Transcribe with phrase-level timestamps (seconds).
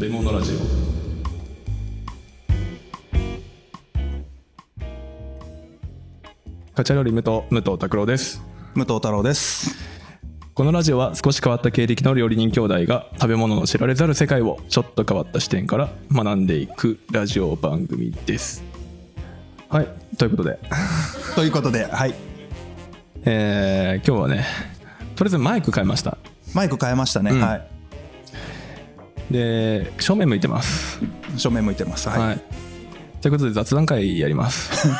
[0.00, 0.56] べ物ラジオ。
[6.74, 8.42] カチャ料理無藤武藤拓郎です。
[8.74, 9.76] 武藤太郎です。
[10.54, 18.64] このラジオは少し変わった経歴の料理人兄弟が食べ物の知られざる世界をちょっと変わった視点から学んでいくラジオ番組です。
[19.68, 20.58] はいということで。
[21.34, 22.14] ということではい。
[23.24, 24.46] えー、今日はね
[25.14, 26.16] とりあえずマイク変えました。
[26.54, 27.40] マイク変えましたね、うん。
[27.42, 27.69] はい
[29.30, 30.98] で正面向いてます。
[31.36, 32.08] 正面向いてます。
[32.08, 32.40] はい、はい、
[33.20, 34.88] ということで雑談会やります。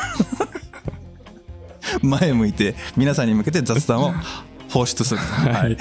[2.01, 4.13] 前向いて皆さんに向けて雑談を
[4.69, 5.19] 放出する。
[5.19, 5.77] はい、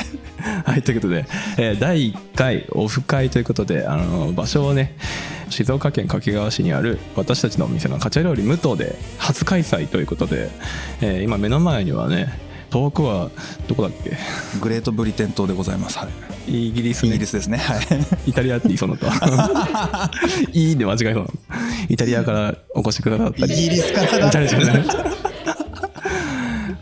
[0.65, 4.97] はい、ということで、えー第1回オフ会ということであの場所をね
[5.49, 10.51] 静岡県掛川市にある私たちのお店のカチャ料理無糖で初開催ということで、
[11.01, 12.39] えー今目の前にはね
[12.71, 13.31] 遠くは
[13.69, 14.17] どこだっけ？
[14.61, 16.09] グレートブリテン島でございます、はい、
[16.51, 17.59] イギリス、ね、イギリスですね。
[17.59, 18.31] はい。
[18.31, 20.11] イタリアって言いそうになった。
[20.53, 21.27] いいで間違えそう
[21.89, 23.53] イタリアからお越しくださったり。
[23.53, 24.29] イギリスからだ。
[24.29, 24.85] イタリアじゃない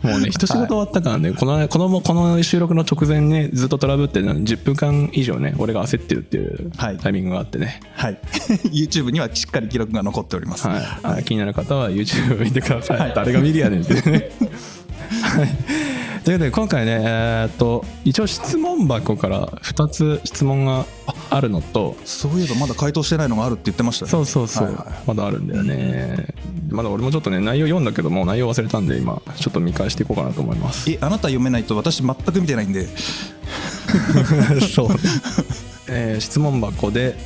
[0.01, 6.97] もうね、一仕事終わったからね、この、この、この収録の直前にね、ずっとトラブって、10分間以上ね、俺が焦ってるっていうはい。
[6.97, 7.81] タイミングがあってね。
[7.93, 8.19] はい。
[8.71, 10.81] YouTube にはしっかり記録が残っております、はい。
[11.03, 13.13] あ気になる方は YouTube を見てください。
[13.13, 14.31] 誰が見るやねんってね。
[15.21, 15.88] はい。
[16.29, 20.85] ということで、今回ね、えーっと、一応質問箱から2つ質問が
[21.31, 24.11] あるのと、そういえばまだ回答してないのがあるって言ってましたね。
[24.11, 24.85] そうそうそう、はいはい。
[25.07, 26.27] まだあるんだよね。
[26.69, 30.91] まだ俺もちょっとね、内容読んだけども、内容忘れたんで、今、ちょっと見返していこうかなと思います。
[30.91, 32.87] えあなた読めないと私全く見てないんで。
[34.71, 34.89] そう、
[35.87, 37.17] えー質問箱で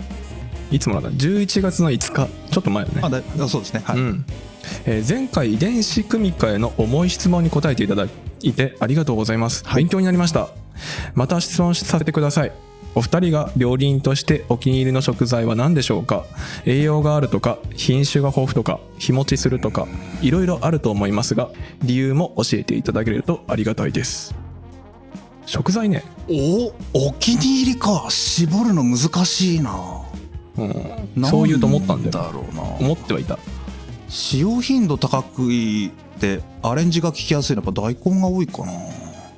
[0.72, 2.28] いつもなんだ11月の5日。
[2.52, 3.02] ちょっと前だね。
[3.04, 3.82] あだあそうですね。
[3.84, 4.26] はい、うん。
[4.86, 8.08] えー前回遺伝子組み換えの重い質問に答えていただ
[8.42, 10.50] いてありがとうございます、勉強になりました。
[11.14, 12.52] また質問させてください。
[12.96, 16.26] お二人が料理人としてお気に入りの食材は何でしょうか？
[16.66, 19.88] 栄養があるとか品種が豊富とか日持ちするとか
[20.22, 21.50] いろいろあると思いますが
[21.82, 24.36] 理由も教えていただけるとありがたいです。
[25.46, 26.04] 食材ね。
[26.30, 28.06] おお気に入りか。
[28.10, 29.72] 絞るの難しいな
[30.58, 32.62] うん、そう言うと思ったんだよだろうな。
[32.62, 33.40] 思ってはいた。
[34.08, 38.72] 使用頻度高くいってアレンジが効きやすいのはやっぱ大根が多いかな。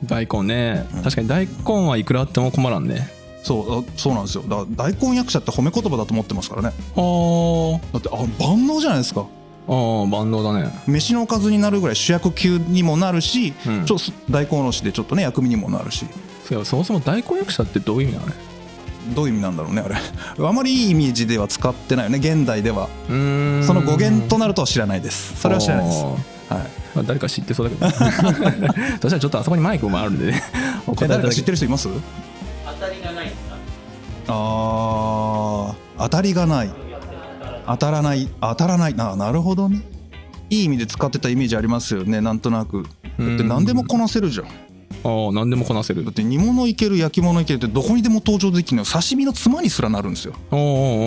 [0.03, 3.09] 大根ね、確かに大根はいくらあっても困らんね。
[3.43, 4.43] そうあそうなんですよ。
[4.43, 6.73] だから大根役者って褒め言葉だと思ってますからね。
[6.95, 7.79] あー。
[7.93, 9.25] だってあ万能じゃないですか。
[9.67, 10.69] あー万能だね。
[10.87, 13.85] 飯のおかずになるぐらい主役級にもなるし、うん。
[13.85, 13.97] ちょ
[14.29, 16.05] 大根おろしでちょっとね薬味にもなるし。
[16.63, 18.33] そもそも大根役者ってどういう意味なのね？
[19.13, 19.95] どういう意味なんだろうねあれ。
[20.47, 22.87] あまりいいイメージでは使ってないよね現代では。
[23.07, 25.39] その語源となるとは知らないです。
[25.39, 26.03] それは知らないです。
[26.03, 26.15] はい。
[26.95, 27.89] まあ、誰か知ってそうだけど。
[27.89, 30.41] そしたらちょっとあそこにマイクもあるんでね。
[31.07, 31.89] 誰か知ってる人います？
[32.65, 33.25] 当たりがない。
[33.27, 33.55] んですか
[34.27, 36.69] あー当たりがない。
[37.67, 38.29] 当たらない。
[38.41, 38.93] 当たらない。
[38.95, 39.81] ななるほどね。
[40.49, 42.83] いい意味で使ってたイメージありますよねなんとなく。
[42.83, 44.45] だって何でもこなせるじゃん。
[44.45, 44.51] だ
[45.03, 46.05] ああ何でもこなせる。
[46.05, 48.83] って煮物いける焼き物いけるってどこにでも登場できるの。
[48.83, 50.33] よ刺身のつまにすらなるんですよ。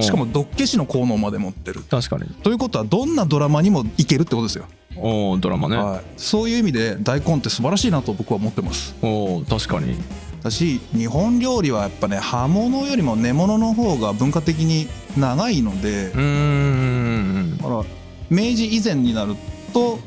[0.02, 1.80] しかもドッケシの効能まで持ってる。
[1.82, 2.26] 確かに。
[2.42, 4.66] ということはどんなドラマにもいけるってことですよ、
[4.96, 8.94] おードラマね、はい、そういう意味で大根って素晴らしいなと僕は思ってます。
[9.02, 9.96] おー確かに。
[10.42, 17.58] だし日本料理はやっぱね葉物よりも根物の方が文化的に長いのでうーん。
[17.58, 17.84] だから
[18.30, 19.34] 明治以前になる
[19.72, 19.98] と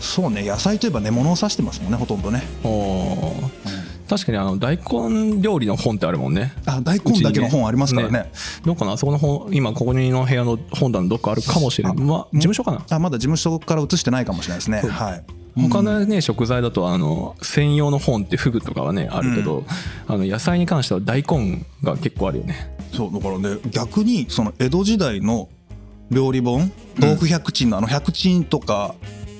[0.00, 2.42] そうね野菜といえば根物を指してますもんねほとんどね。
[2.64, 3.76] おー。
[4.08, 6.52] 確かにあの大根料理の本ってあるもんね。
[6.64, 8.30] あ大根だけの本ありますからね。
[8.64, 8.92] どっかな？
[8.92, 12.84] あそこの本今ここにの部屋の本棚どっかあるかもしれないまあ事務所かな？
[12.88, 14.80] あまだ事務所から移してないかもしれないですね。
[14.80, 15.24] はい。
[15.68, 19.64] 他のね食材だとあの専用の本ってフグとかはねあるけど、
[20.06, 22.76] あの野菜に関しては大根が結構あるよね。
[22.92, 25.48] そうだからね逆にその江戸時代の
[26.10, 28.94] 料理本豆腐百珍のあの百珍とか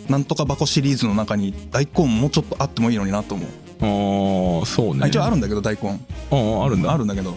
[0.09, 3.49] なんとか箱シリーズの中に大根もうちょっとあってもいいのになと思う、
[3.81, 5.01] ああそうね。
[5.05, 5.91] あ一応あるんだけど大根。
[6.31, 6.93] ああるんだ。
[6.93, 7.35] あるんだけど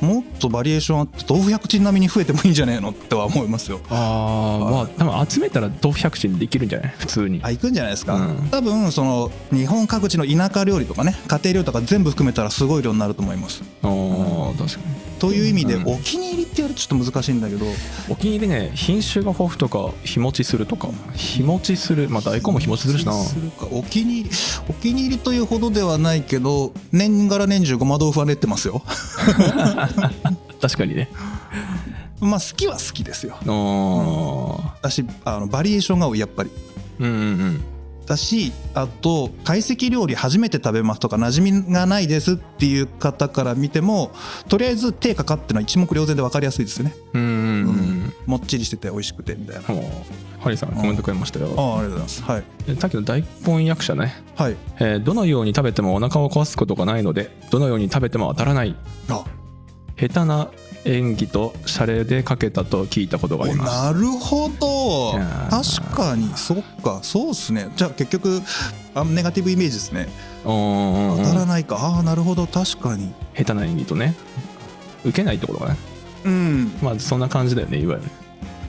[0.00, 3.80] もっとバリエーションあって豆腐百珍並みに増えてもいいんじゃねえのっては思いますよ。
[3.90, 6.94] ああまあ多分集めたら豆腐百珍できるんじゃない？
[6.98, 7.40] 普通に。
[7.42, 8.48] あ行くんじゃないですか、うん。
[8.50, 13.62] 多分その日本各地の田舎料理とかね家庭料理とか全部含めたらすごい量になると思います。
[13.82, 14.98] ああ確かに。
[15.18, 15.94] という意味でうん。
[15.94, 17.66] お気に入りって言われるとちょっと難しいんだけど。
[18.08, 20.88] お気に入りね品種が豊富とか日持ちするとか。
[21.14, 23.12] 日持ちするまあ大根も日持ちするしな。
[23.14, 24.30] するかお気に入り
[24.68, 28.82] お気に入りというほどではないけど年がら年中ごま豆腐は練ってますよ。
[30.60, 31.10] 確かにね。
[32.20, 33.36] まあ好きは好きですよ。
[33.46, 36.50] ああだしあのバリエーションが多いやっぱり。
[37.00, 37.64] うんうんうん。
[38.08, 44.12] だしあと懐石料理初めて食べますとか馴染みがないですっていう方から見ても
[44.48, 48.14] とりあえず手かかってのは一目瞭然で分かりやすいですよね、うんうんうん。
[48.24, 49.62] もっちりしてて美味しくてみたいな、
[50.48, 52.22] ハリーさんがコメントくれましたよ、ああありがとうございます。
[52.22, 52.44] はい。
[52.68, 54.56] えさっきの大根役者ね、はい。
[54.80, 58.74] えーどのように食べてもお腹を壊すことがないのでどのように食べても当たらない。
[59.10, 59.24] あ。
[59.96, 60.50] 下手な
[60.84, 63.84] 演技とシャレでかけたと聞いたことがあります。
[63.84, 65.12] なるほど。
[65.50, 67.00] 確かにそっか。
[67.02, 67.68] そうっすね。
[67.76, 68.40] じゃあ結局
[68.94, 70.08] あネガティブイメージですね。
[70.44, 72.46] うん当たらないか、ああなるほど。
[72.46, 73.12] 確かに。
[73.36, 74.14] 下手な演技とね。
[75.04, 75.76] 受けないってことかね。
[76.24, 76.72] うん。
[76.80, 78.10] まあそんな感じだよねいわゆる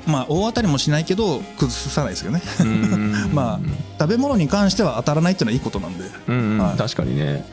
[0.08, 2.42] まあ大当たりもしないけど崩さないですよね。
[2.62, 3.32] うん。
[3.34, 3.60] まあ
[4.00, 6.06] 食べ物に関しては当たらないっていうのはいいことなんで。
[6.28, 6.58] うんうん。
[6.60, 6.78] はい。
[6.78, 7.46] 確かにね。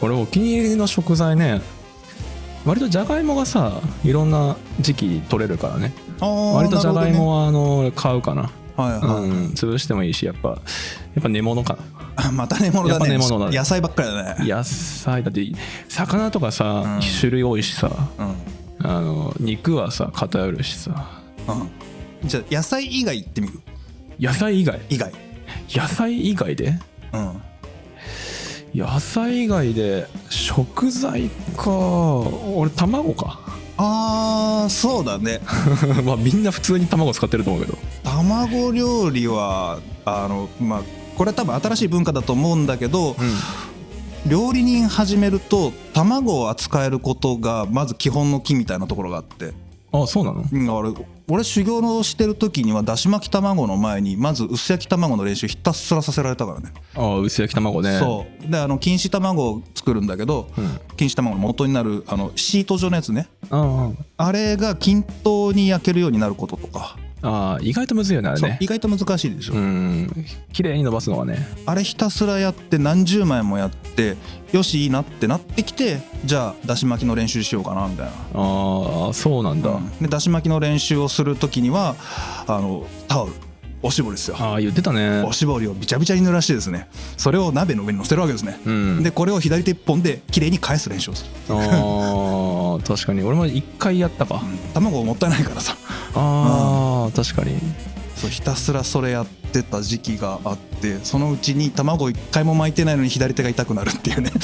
[0.00, 1.60] 俺お気に入りの食材ね
[2.64, 5.92] 割とじゃがいもがさいろんな時期取れるからね。
[6.20, 8.50] 割とじゃがいもはあの買うかな。
[8.76, 9.46] はいはい、うん。
[9.54, 10.56] 潰してもいいしやっぱや
[11.20, 11.78] っぱ根物か
[12.16, 13.18] あまた根物だね。
[13.18, 13.56] 物だね。
[13.56, 14.48] 野菜ばっかりだなね。
[14.48, 15.46] 野菜だって
[15.88, 17.00] 魚とかさ、うん。
[17.20, 17.90] 種類多いしさ。
[18.18, 18.54] うん。
[18.84, 22.28] あの肉はさ偏るしさうん。
[22.28, 23.60] じゃあ野菜以外行ってみる？
[24.18, 24.80] 野菜以外？
[24.88, 25.12] 以外。
[25.74, 26.78] 野菜以外で？
[27.12, 27.42] うん。
[28.74, 31.70] 野菜以外で食材か。
[32.56, 33.40] 俺卵か。
[33.76, 35.40] あーそうだね。
[36.04, 37.78] まあみんな普通に卵使ってると思うけど。
[38.04, 40.82] 卵料理はあのまあ
[41.16, 43.16] これは多分新しい文化だと思うんだけど、
[44.26, 49.52] 料理人始めると卵を扱えることがまず基本の木みたいなところがあって。
[49.92, 50.44] あそうなの？
[50.50, 50.90] うん俺
[51.26, 56.72] 俺修行のしてる時にはだし巻き卵の前にまず薄焼き卵の練習ひたすらさせられたからね。
[56.94, 57.98] あ薄焼き卵ね。
[57.98, 58.50] そう。
[58.50, 60.64] であの錦糸卵を作るんだけど、うん。
[60.64, 63.28] 錦糸卵の元になるあのシート状のやつね。
[63.50, 68.48] ああれが均等に焼けるようになることとか、ああ意外とむずいよねあれね。
[68.48, 70.26] そう意外と難しいでしょ、うん。
[70.52, 71.38] 綺麗に伸ばすのはね。
[71.64, 74.16] あれひたすらやって何十枚もやって
[74.52, 78.12] よしいいなってなってきてじゃあだし巻きの練習しようかなみたいな。
[78.34, 81.96] ああそうなんだ、でだし巻きの練習をする時には
[82.46, 83.32] あのタオル
[83.86, 84.36] おしぼりですよ。
[84.40, 85.22] ああ言ってたね。
[85.26, 86.88] おしぼりをびちゃびちゃに濡らしてですね。
[87.18, 89.02] それを鍋の上に乗せるわけですね、うん。
[89.02, 93.22] でこれを左手一本で綺麗に返す練習をする、あー確かに。
[93.22, 94.56] 俺も一回やったか、うん。
[94.72, 95.76] 卵もったいないからさ。
[96.14, 97.58] あー確かに
[98.24, 104.30] そうひたすらそれやってた時期があってそのうちに卵一回も巻いてないのに左手が痛くなるっていうね。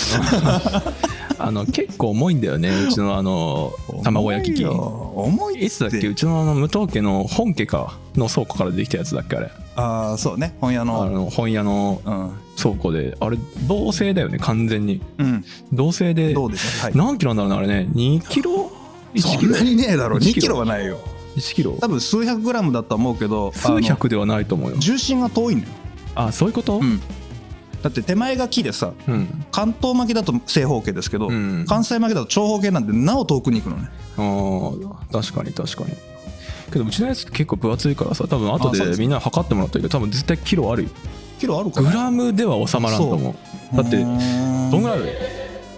[1.39, 3.73] あの結構重いんだよねうちのあの
[4.05, 4.67] 卵焼き器。
[4.67, 5.67] 重いいって。
[5.67, 9.51] いつだっけうちのあの武藤家の本家かの倉庫からできたやつだっけあれ。
[9.77, 10.55] ああそうね。
[10.61, 13.17] 本屋あのの本屋のうん、倉庫で。
[13.19, 15.01] あれ銅製だよね完全に。
[15.17, 16.35] うん、銅製で。
[16.35, 16.93] どうですかはい。
[16.95, 17.91] 何キロなんだろうねあれね。
[17.95, 18.71] 2キロ
[19.15, 19.41] ？1キロ？
[19.41, 20.99] そんなにねえだろ1 2キロはないよ
[21.37, 21.79] 1キロ？
[21.81, 24.77] 多分数百グラムだと思うけど数百ではないと思うよ。
[24.79, 25.69] 重心が遠いのよ、
[26.15, 26.79] あそういうこと？
[26.79, 27.01] うん、
[27.83, 29.45] だって手前が木でさうん。
[29.53, 31.65] 関東巻きだと正方形ですけど、うん。
[31.69, 33.89] 関西巻きだと長方形なんでなお遠くに行くのね。
[34.17, 35.97] あー確かに確かに。
[36.73, 40.89] けどうちのやつ結構分厚いからさ多分後でみんな測ってもらったけど多分絶対キロあるよ。
[41.39, 41.91] キロあるかな？
[41.91, 43.31] グラムでは収まらんと思
[43.73, 43.77] う。
[43.77, 45.13] だってどんぐらいある？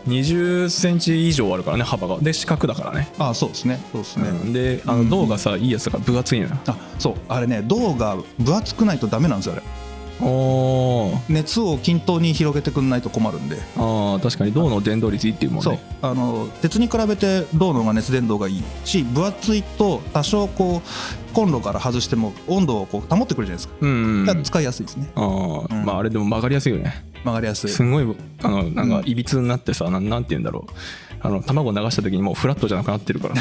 [0.07, 2.19] 20センチ以上あるからね幅が。
[2.19, 3.09] で四角だからね。
[3.19, 3.81] ああそうですね。
[3.93, 4.53] そうですね、うん。
[4.53, 6.57] であの銅がさいいやつが分厚いのよ。
[6.67, 7.15] あそう。
[7.29, 9.63] あれね銅が分厚くないとダメなんですよあれ
[11.29, 13.57] 熱を均等に広げてくんないと困るんで。
[13.77, 14.53] あー確かに。
[14.53, 15.73] 銅の伝導率いいっていうもんそう。
[15.75, 25.11] ねあの鉄に比べて銅の方が熱伝導がいいし分厚いと多少こうコンロから外しても温度をこう保ってくるじゃないですか,、うん使いやすいですね。
[25.15, 25.75] あー。
[25.81, 25.85] うん。
[25.85, 27.05] まああれでも曲がりやすいよね。
[27.25, 27.71] 曲がりやすい。
[27.71, 30.73] すんごいあのなんかいびつになってさなんなんて言うんだろう
[31.23, 33.37] あの卵流した時にもうフラットじゃなくなってるから。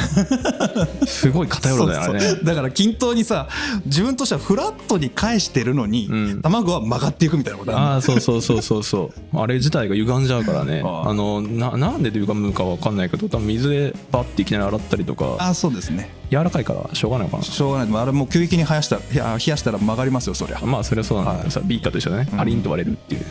[1.07, 2.35] すごい偏るんだよね。
[2.43, 3.47] だから均等にさ
[3.85, 6.41] 自分としてはフラットに返してるのに、うん。
[6.41, 9.39] 卵は曲がっていくみたいなことあるああそうそうそうそうそう。
[9.39, 10.83] あれ自体が歪んじゃうからね。
[10.85, 16.13] あのななんで歪むかわかんないけど多分水でバッていきなり洗ったりとかあそうですね。
[16.29, 17.87] 柔らかいからしょうがないのかしょうがない。
[17.87, 20.59] でもあれもう急激に冷やしたらいや冷やしたら曲がりますよそりゃ。
[20.59, 22.37] なまあそれはそうなんだけどさ、ビーカーと一緒だね、うん。
[22.37, 23.25] パリンと割れるっていう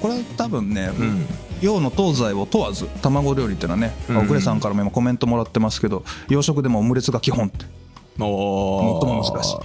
[0.00, 1.26] これは多分ね、うん。
[1.60, 4.40] 洋の東西を問わず卵料理っていうのはね、うん。
[4.40, 7.66] さんからも今コメントもらってますけど洋食でもオムレツが基本って
[8.16, 9.56] 最も難し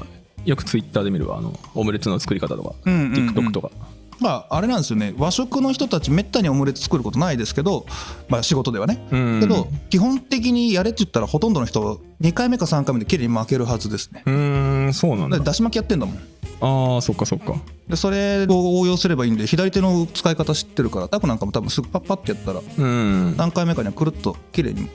[0.46, 3.30] よくツイッターで見るわあのオムレツの作り方とか、うんうんうん。
[3.30, 3.70] TikTok とか。
[4.20, 5.14] まああれなんですよね。
[5.18, 7.86] 和食の人たちめったにオムレツ作ることないですけど、
[8.30, 14.24] まあ、仕事ではね、うんけど基本的にやれって言ったらほとんどの人は2回目か3回目で綺麗に巻けるはずですね。
[14.26, 15.40] うーんそうなんだ。
[15.40, 17.56] だし巻きやってんだもんああそっかそっか。
[17.88, 23.36] でそれを応用すればいいんで左手の使い方知ってるからタコなんかも多分すぐパッパッてやったらうん。
[23.38, 24.90] 何回目かにはくるっと綺麗に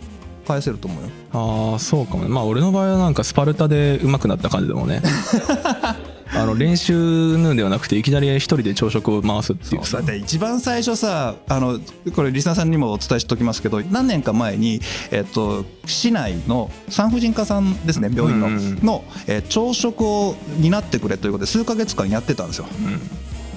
[0.46, 1.10] 返せると思うよ。
[1.72, 2.28] ああそうかもね。
[2.30, 5.02] まあ俺の場合はなんかスパルタで上手くなった感じでもね
[6.34, 9.82] あの練習ぬんではなくていきなり一人で朝食を回すっていう。
[9.90, 11.80] だって一番最初さあの
[12.14, 14.80] これリスナーさんにもお伝えしておきますけど何年か前に、
[15.10, 18.60] えっと、市内の産婦人科さんですね病院の,、うんうん。
[18.60, 22.66] うんの、えー朝食を担ってくれということで数ヶ月間やってたんですよ。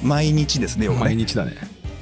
[0.04, 0.96] 毎日ですねね。
[0.96, 1.54] 毎日だね。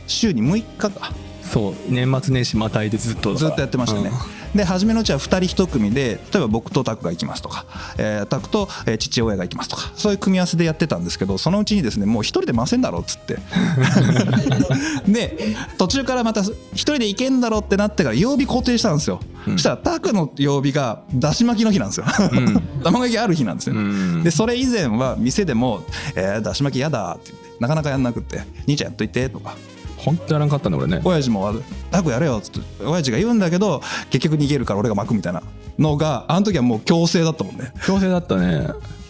[0.07, 1.11] 週に6日か。
[1.43, 1.73] そう。
[1.89, 4.11] 年末年始またいでずっとずっとやってましたね、
[4.55, 7.65] で初めのうちは2人1組で例えば僕とタクが行きますとか、
[7.97, 13.39] えータクと、えー父親が行きますとかそういう組み合わせでやってたんですけどそのうちにですねもう1人で回せんだろうっつって。
[15.07, 22.05] で途中からまた1人で行けんだろうってなってから曜日固定したんですよ、そしたらタクの曜日がだし巻きの日なんですよ、
[22.83, 24.23] 卵焼きある日なんですよ、ん。
[24.23, 25.83] でそれ以前は店でも
[26.15, 29.55] 「えーだし巻きやだ」って言ってなかなかやんなくって「兄ちゃんやっといて」とか
[29.99, 31.01] 本当やらんかったんだ俺ね。
[31.03, 31.53] 親父も
[31.91, 35.43] 「タクやれよ」っつって親父が言うんだけど結局逃げるから俺が巻くみたいな
[35.77, 37.73] のがあの時はもう強制だったもんね。
[37.85, 38.67] 強制だったね。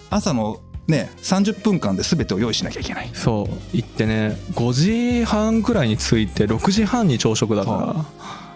[0.09, 3.09] 朝のね30分間で全てを用意しなきゃいけない。
[3.13, 3.47] そう。
[3.75, 8.05] 行ってね5時半くらいに着いて6時半に朝食だか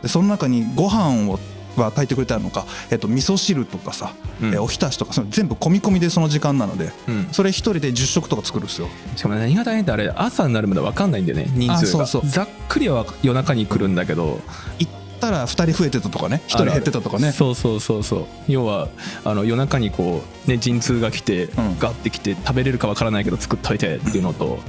[0.02, 1.40] でその中にご飯を
[1.82, 4.54] は炊いてくれてあるのか、えっと、味噌汁とかさ、うん。
[4.54, 7.28] えおひたしとかその全部込み込みでその時間なので、うん。
[7.32, 8.88] それ一人で10食とか作るんですよ。
[9.12, 12.04] らしかも何が大変ってあれ朝になるまで分かんないんだよね人数が。
[12.04, 12.30] あそうそう。
[12.30, 14.40] ざっくりは夜中に来るんだけど。
[14.80, 17.32] 行ったら2人増えてたとかね1人減ってたとかね。
[17.32, 18.26] そうそうそうそう。
[18.48, 18.90] 要は
[19.24, 21.80] あの夜中にこうね陣痛が来て、ん。
[21.80, 24.60] ガッてきて食べれるかわからないけど作っといてっていうのと、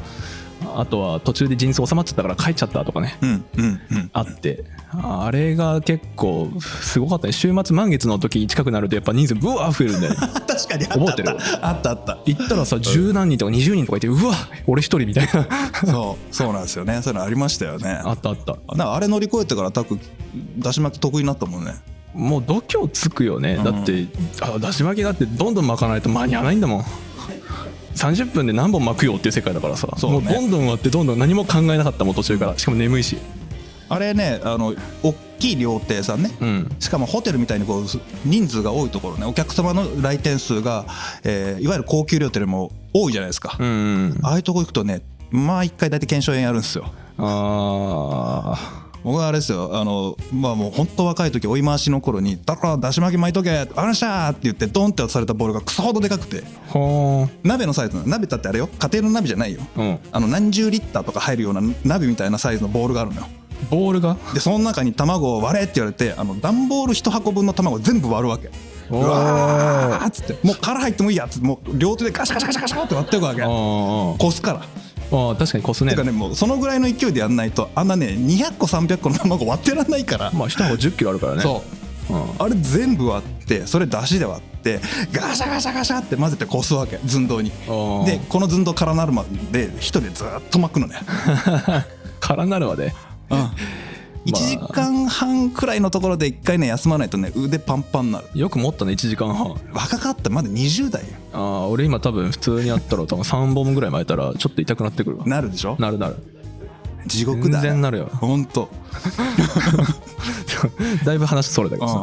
[0.81, 4.11] あとは途中で陣痛収まっちゃったから帰っちゃったとかね、うんうんうん。
[4.13, 4.65] あって。
[4.93, 7.33] あれが結構すごかったね。
[7.33, 10.19] 週末満月の時に近くなるとやっぱ人数ブワー増えるんだよね。
[10.47, 11.39] 確かにあった覚えてる？
[11.63, 12.19] あったあった。
[12.25, 14.35] 行ったらさ十何人とか20人とかいてうわ
[14.67, 15.47] 俺一人みたいな。
[15.85, 17.01] そうそうなんですよね。
[17.03, 18.01] そういうのありましたよね。
[18.05, 18.57] あったあった。
[18.95, 19.99] あれ乗り越えてからタク
[20.59, 21.75] だし巻き得意になったもんね。
[22.15, 24.07] もう度胸つくよね、だって
[24.41, 26.85] あだし巻きだってどんどん巻かないと間に合わないんだもん
[27.95, 29.89] 30分で何本巻くよっていう世界だからさ。
[29.97, 30.19] そうね。
[30.21, 33.17] もうどんどん割ってどんどん何も考えなかったもん途中からしかも眠いし。
[33.89, 36.77] あれねあの大きい料亭さんね、うん。
[36.81, 37.85] しかもホテルみたいにこう
[38.25, 39.27] 人数が多いところね。
[39.27, 40.87] お客様の来店数が、
[41.23, 46.93] えーいわゆる高級料亭よりも多いじゃないですか、うんああいうとこ行くとねまあ一回大体検証園やるんですよ。
[47.19, 49.71] あ僕はあれですよ。
[49.79, 56.43] あのまあもう本当若い時追い回しの頃に「だからだし巻き巻いとけあらっしゃー!」って言ってドンって渡されたボールがクソほどでかくて。
[57.45, 58.69] 鍋のサイズの鍋だってあれよ。
[58.79, 59.61] 家庭の鍋じゃないよ。
[59.77, 59.99] ーうん。
[60.11, 63.27] あの何十リッターとか入るような鍋みたいなサイズのボールがあるのよ。
[63.71, 64.17] ボールが？
[64.33, 68.51] でその中に卵を割れって言われてあの段ボール一箱分の卵を全部割るわけ。
[68.91, 70.47] おうわーーっつって。
[70.47, 71.47] もう殻入ってもいいやっつって。
[71.47, 73.43] もう両手でガシャガシャガシャガシャって割っていくわけ。
[73.43, 74.63] こすから
[75.11, 75.91] あー確かにこすね。
[75.93, 80.31] てかねもうそのぐらいの勢いでやんないとあんなね200個300個の卵割ってらんないから。
[80.33, 81.43] まあ一箱1 0キロあるからね。
[81.43, 81.63] そ
[82.11, 82.15] う。
[82.15, 82.25] うん。
[82.39, 84.81] あれ全部割ってそれ出汁で割って
[85.13, 87.51] ガシャガシャガシャって混ぜてこすわけ寸胴に。
[87.51, 90.97] でこの寸胴からなるまで一人でずっと巻くのね。
[92.21, 92.95] からなるわで
[94.27, 98.27] 1時間半くらいのところで1回ね休まないとね腕パンパンになる。
[98.35, 99.55] よく持ったね1時間半。
[99.73, 100.31] 若かった。
[100.31, 101.09] まだ20代よ。
[101.33, 105.27] ああ俺今多分普通にやったら多分3本ぐらい巻いたらちょっと痛くなってくるわ。
[105.27, 105.77] なるでしょ？
[105.79, 106.17] なるなる
[107.07, 108.07] 地獄だ全然なるよ。
[108.07, 108.69] ほんと
[111.05, 111.95] だいぶ話それだけどさ、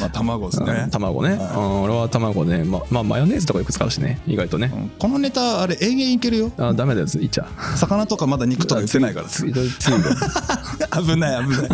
[0.00, 0.72] まあ卵ですね。
[0.84, 0.90] うん。
[0.90, 1.82] 卵ね、うん。
[1.82, 2.64] 俺は卵ね。
[2.64, 4.20] ままあマヨネーズとかよく使うしね。
[4.26, 4.88] 意外とね、うん。
[4.90, 6.52] このネタあれ永遠いけるよ。
[6.58, 7.06] あダメだよ。
[7.06, 9.28] いっちゃ魚とかまだ肉とか言ってないから
[11.02, 11.68] 危ない危ない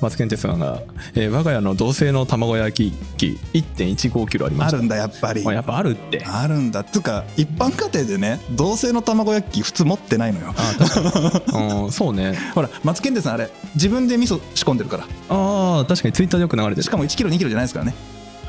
[0.00, 0.82] マツケンテツさんが、
[1.14, 4.76] えー我が家の同性の卵焼き器1.15キロありました。
[4.76, 5.42] あるんだやっぱり。
[5.42, 6.22] まあやっぱあるって。
[6.24, 6.84] あるんだ。
[6.84, 10.54] つうか一般家庭でね同性の卵焼き器普通持ってないのよ。
[10.56, 11.12] あ確
[11.50, 11.84] かに。
[11.84, 12.36] うん そうね。
[12.54, 15.04] ほらマツケンテさんあれ自分で味噌仕込んでるから。
[15.30, 16.82] ああ確かにツイッターでよく流れてる。
[16.82, 17.94] しかも1キロ2キロじゃないですからね。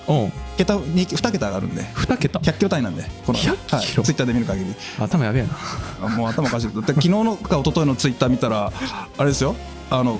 [0.08, 0.32] うん。
[0.58, 1.82] 桁に2桁があるんで。
[1.84, 3.04] 2桁？100キロ単位なんで。
[3.25, 3.78] この100キロ？
[3.78, 4.74] はい、ツイッターで見る限り。
[5.00, 5.50] 頭やべえな。
[6.04, 6.68] あもう頭おかしい。
[6.68, 8.72] だって昨日のか一昨日のツイッター見たら
[9.18, 9.56] あれですよ
[9.89, 10.20] あの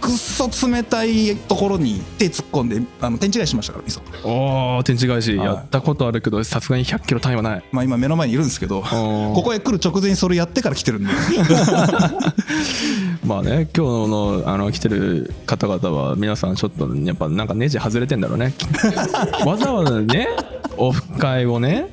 [0.00, 5.36] くっそ冷たいところに手突っ込んであの天違いしましたから味噌おお天地返し。
[5.36, 5.46] はい。
[5.46, 7.64] やったことあるけどさすがに100キロ単位はない。
[7.72, 9.34] まあ今目の前にいるんですけどー。
[9.34, 11.10] ここへ来る直前にそれやってから来てるんで。
[13.24, 18.54] まあね今日のあの来てる方々は皆さんちょっとやっぱなんかネジ外れてんだろうね。
[19.44, 20.28] わざわざね
[20.76, 21.88] オフ会をね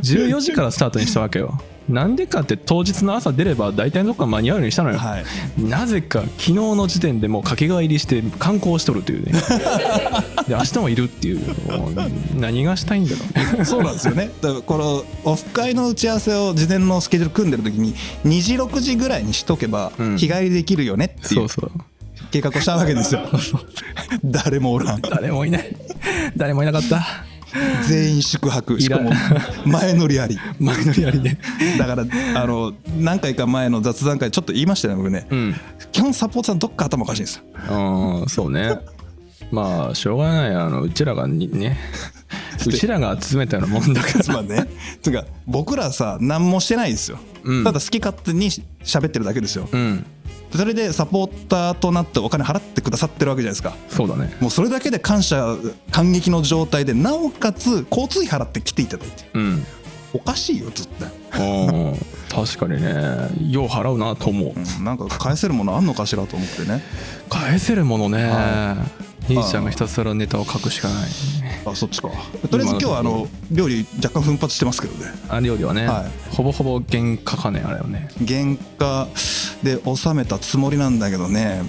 [0.00, 5.24] 14時からスタートにしたわけよなんでかって当日の朝出れば大体のとこが間に合うようにしたのよ、はい。
[5.58, 9.32] なぜか昨日の時点でもう掛川入りして観光しとるというね。
[10.46, 11.40] で明日もいるっていう。
[12.36, 13.16] 何がしたいんだろ
[13.54, 13.58] う。
[13.58, 14.30] ねそうなんですよね。
[14.40, 17.94] だからこのオフ会の打ち合わせを事前のスケジュール組んでる時に
[18.24, 20.16] 2時6時ぐらいにしとけばうん。
[20.18, 21.70] 日帰りできるよねっていそううそう。
[22.30, 23.22] 計画をしたわけですよ。
[24.24, 25.00] 誰もおらん。
[25.00, 25.76] 誰もいない。
[26.36, 27.24] 誰もいなかった
[27.88, 28.80] 全員宿泊。
[28.80, 29.10] しかも
[29.66, 30.38] 前乗りあり。
[30.58, 31.36] 前乗りありで
[31.78, 32.04] だから
[32.36, 35.54] あの何回か前の雑談会ちょっと言いましたよね僕ね、うん。
[35.92, 37.42] 基本サポートさんどっか頭おかしいんですよ。
[37.68, 38.78] ああそうね。
[39.50, 40.54] まあしょうがない。
[40.54, 41.78] あのうちらがにね。
[42.66, 44.34] うちらが集めたようなもんだから。
[44.34, 44.66] まあね。
[45.02, 47.64] つうか僕らさ何もしてないですよ、うん。
[47.64, 48.50] ただ好き勝手に
[48.84, 49.68] 喋ってるだけですよ。
[49.72, 50.06] うん
[50.52, 53.74] それでサポーターとなってお金払ってくださってるわけじゃないですか。
[53.88, 54.34] そうだね。
[54.40, 55.56] もうそれだけで感謝
[55.90, 59.24] 感激の状態でなおかつ交通費払って来ていただいて。
[59.34, 59.66] うん。
[60.12, 61.06] おかしいよずっと、
[62.34, 63.28] 確かにね。
[63.48, 66.82] よう払うなと思ううんなんか返せるものあんのかしらと思ってね。
[67.28, 68.24] 返せるものね。
[68.24, 68.76] は
[69.28, 71.08] 兄ちゃんがひたすらネタを書くしかない
[71.64, 72.08] あそっちか。
[72.50, 75.12] とりあえず今日はあの料理若干奮発してますけどね。
[75.28, 78.08] あ料理はね、はほぼほぼ原価かねあれはね。
[78.26, 79.08] 原価
[79.62, 81.62] で収めたつもりなんだけどね。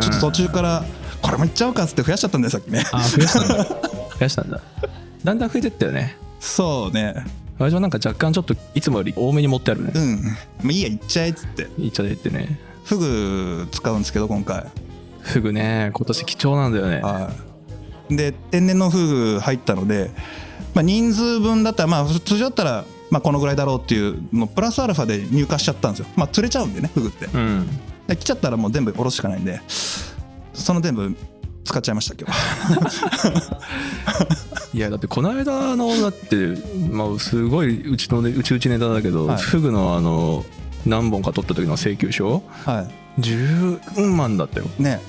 [0.00, 0.84] ちょっと途中から
[1.22, 2.84] これもいっちゃおうかっつって増やしちゃったんだよさっきね。
[2.92, 3.64] あ増やしたんだ。
[3.64, 3.74] 増
[4.20, 4.60] やしたんだ。
[5.24, 6.16] だんだん増えてったよね。
[6.40, 7.14] そうね。
[7.58, 9.92] 私はなんか若干ちょっといつもより多めに持ってあるね。
[9.94, 10.22] うん。
[10.22, 10.30] も
[10.64, 11.68] ういいやいっちゃえっつって。
[11.78, 12.58] いっちゃってね。
[12.84, 14.64] フグ使うんですけど今回。
[15.20, 17.00] フグね今年貴重なんだよね。
[17.00, 17.53] はい
[18.08, 20.10] で天然のフグ入ったので、
[20.74, 26.06] まあ、人数分だったらまあ通常だったらまあこのぐらいだろうっていうのプラスアルファで入荷しちゃったんですよ。
[26.16, 27.26] まあ釣れちゃうんでねフグって。
[27.26, 27.68] うん。
[28.06, 29.60] で来ちゃったらもう全部おろすしかないんで
[30.52, 31.16] その全部
[31.64, 32.36] 使っちゃいました今日。
[34.76, 36.36] いやだってこの間のだって
[36.90, 39.38] まあすごいうちのねうちうちネタだけど、はい。
[39.38, 40.44] フグのあの
[40.84, 42.42] 何本か取った時の請求書？
[42.64, 42.86] は
[43.18, 44.66] 10万だったよ。
[44.78, 45.00] いね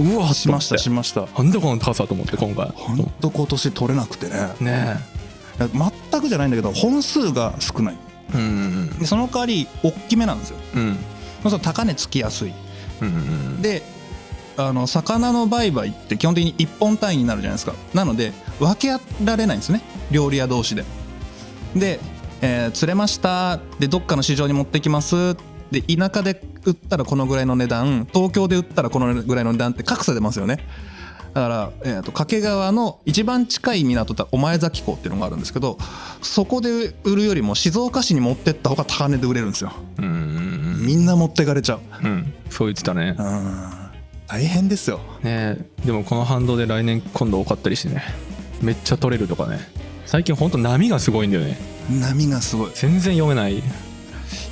[0.00, 0.78] うわしました。
[0.78, 1.26] しまました。
[1.26, 2.70] なんでこの高さと思って今回。
[2.74, 4.54] ほんと今年取れなくてね。
[4.60, 4.96] ね
[5.58, 7.98] 全くじゃないんだけど本数が少ない。
[8.34, 8.44] えうんう
[8.94, 8.98] ん。
[8.98, 10.56] でその代わり大きめなんですよ。
[10.74, 10.96] うん。
[11.42, 12.52] そうすると高値つきやすい。
[13.02, 13.82] うんうんで
[14.56, 17.74] あの魚の売買って基本的に1本単位になるじゃないですか。
[17.94, 18.88] なので分け
[19.24, 19.82] られないんですね。
[20.10, 20.84] 料理屋同士で。
[21.74, 22.00] で、
[22.42, 23.58] えー釣れました。
[23.78, 25.36] でどっかの市場に持ってきます
[25.70, 30.58] で田舎で売ったらこのぐらいの値段東京で売ったらこのぐらいの値段って格差出ますよね。
[31.32, 35.78] だから、えー、と掛川の一番近い港って御前崎港っていうのがあるんですけど
[36.22, 39.72] そこで売るよりも静岡市に持ってった方が高値で売れるんですよ。
[39.98, 40.04] うん。
[40.04, 41.80] うんみんな持ってかれちゃう。
[42.02, 42.10] うん。
[42.10, 43.14] うんそう言ってたね。
[43.16, 43.90] うん。
[44.26, 44.98] 大変ですよ。
[45.22, 45.86] ねえ。
[45.86, 48.02] でもこの反動で来年今度多かったりしてね。
[48.60, 49.58] めっちゃ取れるとかね。
[50.06, 51.56] 最近ほんと波がすごいんだよね。
[51.88, 52.70] 波がすごい。
[52.74, 53.62] 全然読めない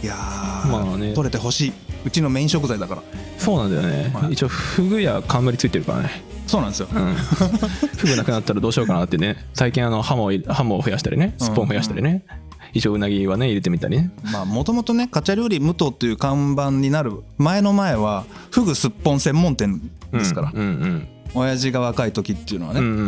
[0.03, 1.15] いやー、まあね。
[1.15, 1.73] 取れてほしい。
[2.05, 3.03] うちのメイン食材だから。
[3.39, 4.33] そうなんだよね、はい。
[4.33, 6.23] 一応フグや冠ついてるからね。
[6.47, 6.89] そうなんですよ。
[6.93, 7.15] うん。
[7.15, 9.37] フグなくなったらどうしようかなってね。
[9.55, 11.35] 最近あのハモをハモを増やしたりね。
[11.39, 12.25] スポン増やしたりね、
[12.73, 14.11] 一応うなぎはね入れてみたりね。
[14.33, 22.95] まあもともとねカチャ料理無糖っていう看板になる前の前はフグすっぽん専門店ですから、うんうん親父が若い時っていうのはね、うんうん。
[22.95, 23.01] う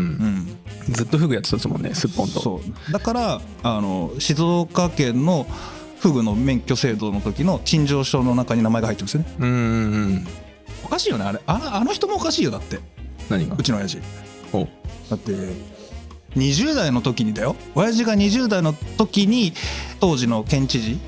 [0.91, 0.93] ん。
[0.93, 2.39] ずっとフグやってたですもんねすっぽんと。
[2.39, 2.93] そう。
[2.93, 5.47] だからあの静岡県の
[6.01, 9.35] フグの免許制度の時の陳情書の中に名前が入ってますよね。
[9.39, 10.27] うんうんうん。
[10.85, 11.25] おかしいよね。
[11.25, 12.81] あれああの人もおかしいよだって。
[13.29, 13.55] 何が？
[13.57, 13.99] うちの親父。
[14.53, 14.67] お
[15.11, 15.33] だって
[16.37, 17.55] 20代の時にだよ。
[17.75, 19.53] 親父が20代の時に
[20.01, 20.99] 当時の県知事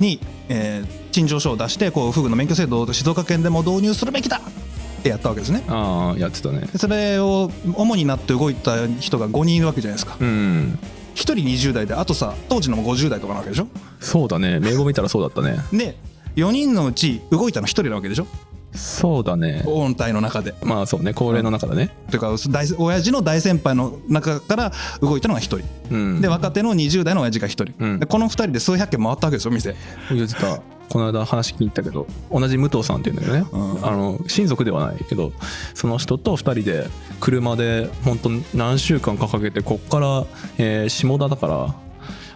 [0.00, 4.38] に、えー陳情書を出してこうフグの免許制度を静岡県でも導入するべきだ！
[4.38, 5.64] ってやったわけですね。
[5.66, 6.60] ああやってたね。
[6.60, 10.16] でそれを主になって動いた人が5人いるわけじゃないですか。
[10.20, 13.68] うん1人20代であとさ当時のも50代とかなわけでしょ？
[14.00, 14.60] そうだね。
[14.60, 15.58] 名簿見たらそうだったね。
[15.72, 15.96] で
[16.36, 18.26] 4人のうち動いたの1人なわけでしょ？
[18.72, 19.64] そうだね。
[19.66, 20.54] 音体の中で。
[20.62, 21.14] まあそうね。
[21.14, 21.90] 高齢の中だね。
[22.10, 25.60] というか大親父の大先輩の中から動いたのが1人。
[25.90, 26.20] うん。
[26.20, 27.98] で若手の20代の親父が1人、うん。
[27.98, 29.74] でこの2人で数百件回ったわけですよ店。
[30.10, 33.86] 言ってたこの間話聞いたけど同じ武藤さんっていうんだけどね、うん。
[33.86, 35.32] あの親族ではないけど
[35.74, 36.88] その人と2人で
[37.20, 40.26] 車で本当何週間かかけてこっから、
[40.58, 41.74] えー下田だから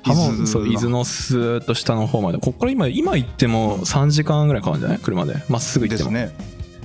[0.04, 2.38] 伊豆浜そう伊豆のスーッと下の方まで。
[2.38, 4.98] こっから今今行っても3時間ぐらいかかるんじゃない？
[4.98, 5.36] 車で。
[5.48, 6.34] まっすぐ行っても、ね。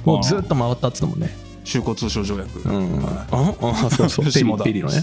[0.06, 1.36] もうずっと回ったっつったもんね。
[1.65, 4.25] 就交通省条約、うん、はああそうそう。
[4.32, 4.63] ペリ下田。
[4.63, 4.99] ペリのね。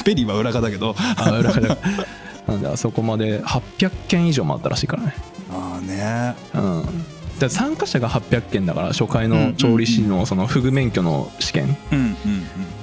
[0.00, 0.94] い ペリーは裏側だけど。
[1.16, 1.76] あ裏から
[2.46, 5.14] なんであそこまで800件以上回ったらしいからね
[6.04, 6.34] ね。
[6.54, 7.38] うん。
[7.38, 11.76] で参加者が800件だから初回の調理師のそのフグ免許の試験。
[11.92, 12.16] うんうん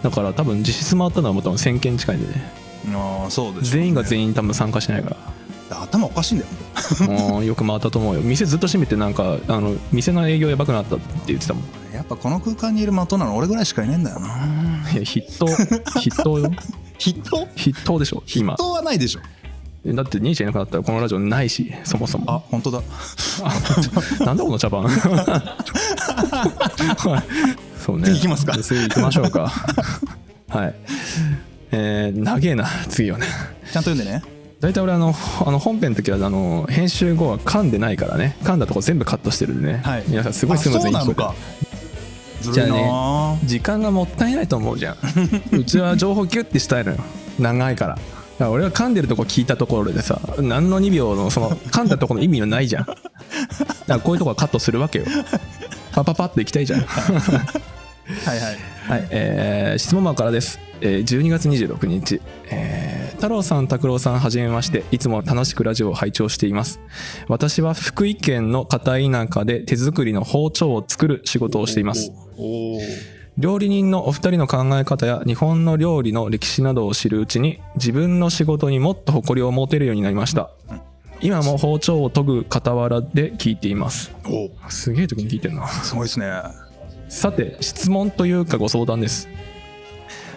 [0.04, 2.52] だから多分実質回ったのはもう多分1000件近いんでね。
[2.88, 3.70] うんああそうでしょうね。
[3.70, 5.16] 全員が全員多分参加してないか
[5.70, 7.44] 頭おかしいんだよ。
[7.44, 8.22] よく回ったと思うよ。
[8.22, 11.64] 店ずっと閉めてなんかあの店の営業やばくなったって言ってたもん。
[11.94, 14.28] やっぱこの空間にいる的なの俺ぐらいしかいねえんだよな。
[14.92, 15.48] いや筆頭。
[15.48, 16.52] 筆頭よ。
[17.00, 17.48] 筆頭？
[17.56, 18.54] 筆頭でしょ今。
[18.54, 19.22] 筆頭はないでしょ
[19.86, 22.26] だって兄ちゃんいなくなったらこのラジオないしそもそも。
[22.28, 22.82] あ本当だ。
[24.24, 24.84] なんだこの茶番？
[24.86, 24.90] は
[27.18, 27.24] い。
[27.84, 28.06] そうね。
[28.06, 28.58] 次行きますか。
[28.60, 29.52] 次行きましょうか。
[30.50, 30.76] はい。
[31.72, 33.26] えー、長えな次はね。
[33.72, 34.22] ちゃんと読んでね。
[34.60, 38.38] 大体俺あのあの本編の時はあの編集後は噛んでないからね。
[38.44, 40.04] 噛んだとこ全部カットしてるんでね、はい。
[40.08, 41.36] 皆さんすごいスムーズにあそうな聞この
[42.44, 44.98] えてじゃあ時間がもったいないと思うじゃん。
[45.58, 46.98] うちは情報ギュッてしたいのよ。
[47.40, 47.98] 長いから
[48.46, 52.86] ら俺は噛んでるとこ聞いたところでさ何の2秒のその噛んだところの意味はないじゃん。
[52.86, 52.98] だか
[53.88, 55.06] らこういうとこはカットするわけよ。
[55.92, 56.82] パパパッといきたいじゃん。
[56.82, 58.58] はいはい。
[58.88, 64.84] はい、えー質問マンからです、えー12月26日、えー太郎さん拓郎さんはじめまして。
[64.92, 66.80] いつも楽しくラジオを拝聴しています。
[67.28, 72.12] 私は福井県の片田舎で手作りの包丁を作る仕事をしています。
[72.38, 72.80] おお
[73.38, 80.50] 料理人のお二人の考え方や日本の料理の歴史などを知るうちに自分の仕事にもっと誇りを持てるようになりました。
[81.22, 84.12] 今も包丁を研ぐ傍らで聞いています。
[84.26, 85.68] おすげえ時に聞いてるな。
[85.68, 86.32] すごいですね。
[87.10, 89.30] さて質問というかご相談です。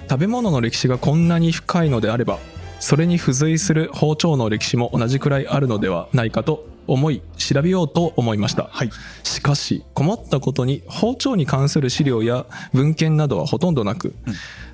[0.09, 2.39] 食べ物の歴史がこんなに深いのであれば
[2.79, 8.69] それに付随する包丁の歴史も同じくらいあるのではないかと思い調べようと思いました。
[8.71, 8.91] はい。
[9.23, 14.15] しかし困ったことに包丁に関する資料や文献などはほとんどなく、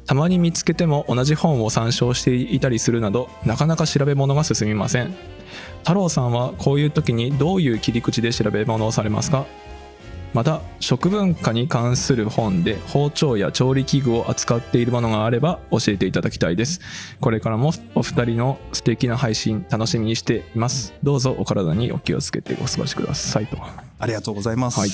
[0.07, 5.15] たまに見つけても同じ本を参照していたりするなどなかなか調べ物が進みません。
[5.81, 9.47] 太郎さんはこういう時にどういう切り口で調べ物をされますか？
[10.33, 16.81] また食文化に関する本で包丁や調理器具を扱っているものがあれば教えていただきたいです。
[17.21, 20.95] これからもお二人の素敵な配信楽しみにしています。
[21.03, 23.59] どうぞお体にお気をつけてお過ごしくださいと。
[23.99, 24.91] ありがとうございます、はい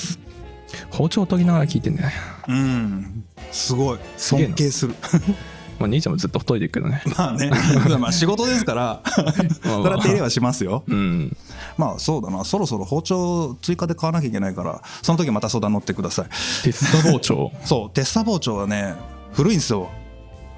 [0.91, 2.11] 包丁を研ぎながら聞いてんね。
[2.47, 3.23] うん。
[3.51, 3.99] すごい。
[4.17, 4.95] 尊敬する
[5.79, 7.01] まあ兄ちゃんもずっと太いてるけどね。
[7.17, 7.49] まあね。
[7.99, 9.01] まあ仕事ですから。
[9.05, 10.83] まあそれは手入れはしますよ。
[10.87, 11.37] うん。
[11.77, 12.43] まあそうだな。
[12.43, 16.25] そろそろ包丁追加で買わなきゃいけないからその時また相談乗ってください。
[16.63, 17.51] 鉄砂包丁？
[17.63, 18.95] そう鉄砂包丁はね
[19.33, 19.89] 古いんですよ。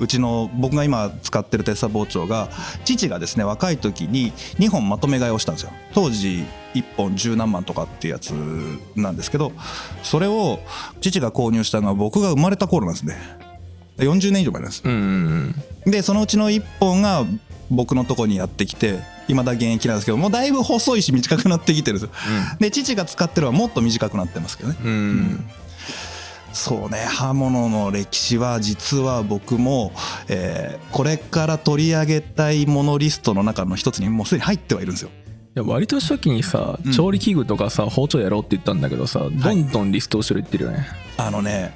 [0.02, 2.48] うちの僕が今使ってる鉄砂包丁が
[2.86, 5.72] 父がですね若い時に2本まとめ買いをしたんですよ。
[5.94, 8.32] 当時1本十何万とかっていうやつ
[8.96, 9.52] なんですけど
[10.04, 10.60] それを
[11.02, 13.18] 父が購入したのは僕が生まれた頃なんですね
[14.00, 14.82] 40年以上前なんです。
[14.84, 14.96] うんう
[15.88, 17.26] んでそのうちの1本が
[17.72, 22.16] 僕のとこにやってきて今だ現役なんですけどもうだいぶ細いし短くなってきてるんですよ。
[22.60, 24.76] で父が使ってるのはもっと短くなってますけどね。
[24.84, 24.90] うん。
[24.90, 25.50] うん
[26.52, 29.94] そうね刃物の歴史は実は僕も、
[30.28, 35.10] えーこれから取り上げたいものリストの中の一つにもうすでに入ってはいるんですよ。
[35.56, 36.92] いや割と初期にさうん。
[36.92, 40.88] 調理器具とかさ包丁やろうって言ったんだけどさどんどんリスト後ろいってるよね。
[41.18, 41.72] あのね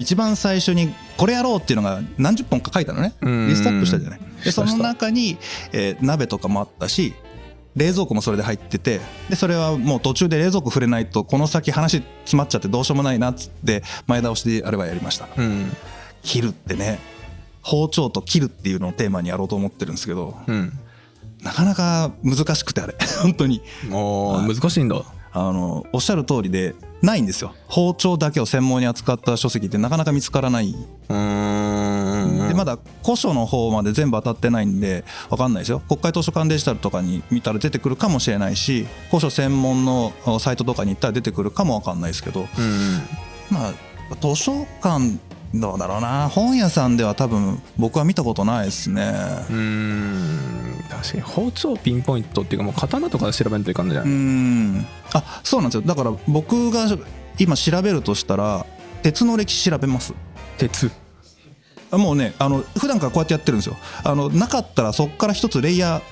[0.00, 3.14] 一番最初にこれやろうっていうのが何十本か書いたのね。
[3.20, 3.48] うん。
[3.48, 4.20] リストアップしたじゃない。
[4.42, 5.36] でその中に、
[5.72, 7.12] えー鍋とかもあったし
[7.76, 15.28] 冷蔵庫もそれで入っててでそれはもう途中で冷蔵庫触れないとこの先話詰まっちゃってどうしようもないなっつって前倒しであればやりました。
[15.36, 15.70] うん。
[16.22, 16.98] 切るってね
[17.62, 20.72] 包丁と切るっていうのをテーマにやろうと思ってるんですけどうん。
[21.42, 22.94] なかなか難しくてあれ。
[23.22, 23.60] 本当に。
[23.88, 25.02] もう難しいんだ。
[25.32, 27.54] あのおっしゃる通りでないんですよ。
[27.66, 30.76] 包丁だけを専門に扱った書籍ってなかなか見つからない、で
[31.08, 35.80] まだ古書の方まで全部当たってないんで分かんないですよ。
[35.88, 42.40] 国会図書館デジタルとかに見たら出てくるかもしれないし古書専門のサイトとかに行ったら出てくるかも分かんないですけど。
[42.40, 42.46] うん。
[43.50, 43.72] まあ
[44.20, 45.18] 図書館
[45.52, 46.28] どうだろうな。
[46.28, 49.02] 本屋さんでは多分僕は見たことないですね。
[49.02, 50.84] うーん。
[50.88, 54.14] 確かに包丁ピンポイントっていうかもう刀とかで調べんといかんのじゃうない？
[54.14, 54.86] ん。
[55.12, 55.82] あそうなんですよ。
[55.86, 56.86] だから僕が
[57.38, 58.64] 今調べるとしたら
[59.02, 60.14] 鉄の歴史調べます。
[60.58, 60.90] 鉄。
[61.90, 63.76] あもうねあの普段からこうやってやってるんですよ。
[64.04, 66.02] あのなかったらそこから一つレイヤー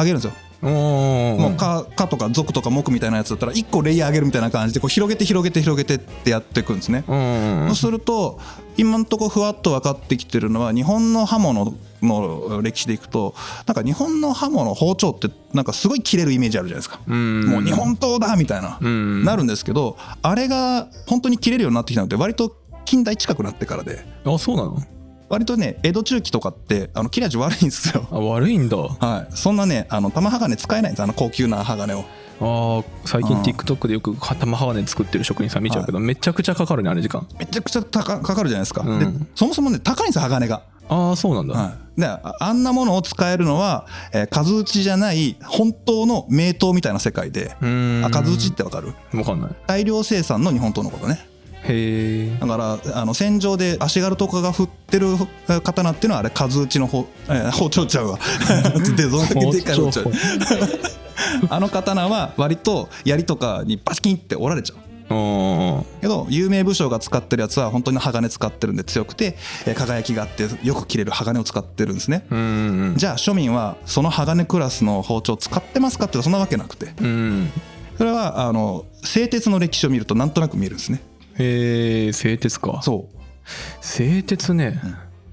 [0.00, 8.40] 上げるんですよ、もうか「か」とか「族」とか「木」みたいなやつだったら1個レイヤー上げるみたいな感じでこう広げて広げて広げてってやっていくんですね、うんそうすると
[8.76, 13.34] 今んとこふわっと分かってきてるのは日本の刃物の歴史でいくと
[13.66, 19.24] なんか日本の刃物包丁ってなんかすごい切れるイメージあるじゃないですか、うんもう日本刀だみたいな、うん。
[19.24, 24.04] なるんですけどあれが本当に切れるようになってきたのって割と近代近くなってからで。
[24.24, 24.80] あそうなの？
[25.28, 28.06] 割とね江戸中期とかってあの切れ味悪いんですよ。
[28.10, 28.76] あ悪いんだ。
[28.76, 32.04] はい、そんなねあの玉鋼使えないんですあの高級な鋼を。
[32.40, 33.42] あー最近うん。
[33.42, 37.26] TikTok でよく玉鋼作ってる職人さん見ちゃうけど、めちゃくちゃかかるねあれ時間。
[37.38, 39.18] めちゃくちゃ高かかるじゃないですか、うん。
[39.20, 48.04] でそもそもね高いんですよ鋼が、ああそうなんだ、はい、でああんなものを使えるのは、えー数打ちじゃない本当の名刀みたいな世界でうーん。
[48.04, 48.94] あ数打ちってわかる？
[49.12, 49.50] わかんない。
[49.66, 51.27] 大量生産の日本刀のことね
[51.64, 55.08] へえだからあの戦場で足軽とかが振ってる
[55.48, 58.18] え刀っていうのはあれ数打ちのほ、えー包丁ちゃうわ。
[58.96, 60.10] でどんだけでっかい包丁。
[61.50, 64.78] あの刀は割と槍とかにバチキンって折られちゃう。
[66.00, 72.24] けど有名武将が使ってるやつは本当に鋼使ってるんで強くて、えー輝きがあってよく切れる鋼を使ってるんですね、
[72.96, 76.92] じゃあ庶民はその鋼クラスの包丁を使ってますかってそんなわけなくて。
[77.00, 77.50] うん。
[77.98, 81.02] それはあの製鉄の歴史を見るとなんとなく見えるんですね
[81.38, 82.80] へえ製鉄か。
[82.82, 83.18] そう。
[83.80, 84.80] 製鉄ね。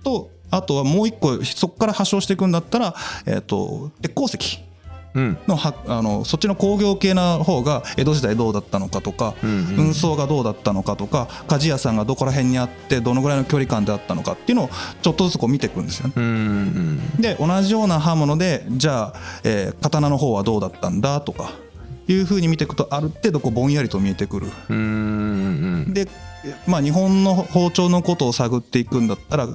[0.04, 4.66] とあとはもう一個そこから発祥していくんだったら、えー、と鉄鉱石。
[5.16, 5.38] うん。
[5.48, 9.76] のはあのそっちの工業系な方が江戸時代どうだったのかとか、うんうん。
[9.88, 14.70] 運送がどうだったのかとか鍛冶屋さんがどこら辺にあってどのぐらいの距離感であったのかっていうのを
[15.02, 16.14] ちょっとずつこう見ていくんですよね。
[16.18, 16.28] うんう
[17.18, 17.22] ん。
[17.22, 19.14] で同じような刃物でじゃあ、
[19.44, 21.52] えー刀の方はどうだったんだとか
[22.08, 24.48] いうふうに見ていくとある程度こうぼんやりと見えてくる。
[25.94, 26.08] で
[26.68, 29.48] まあ日本の包丁のことを探っていくんだったら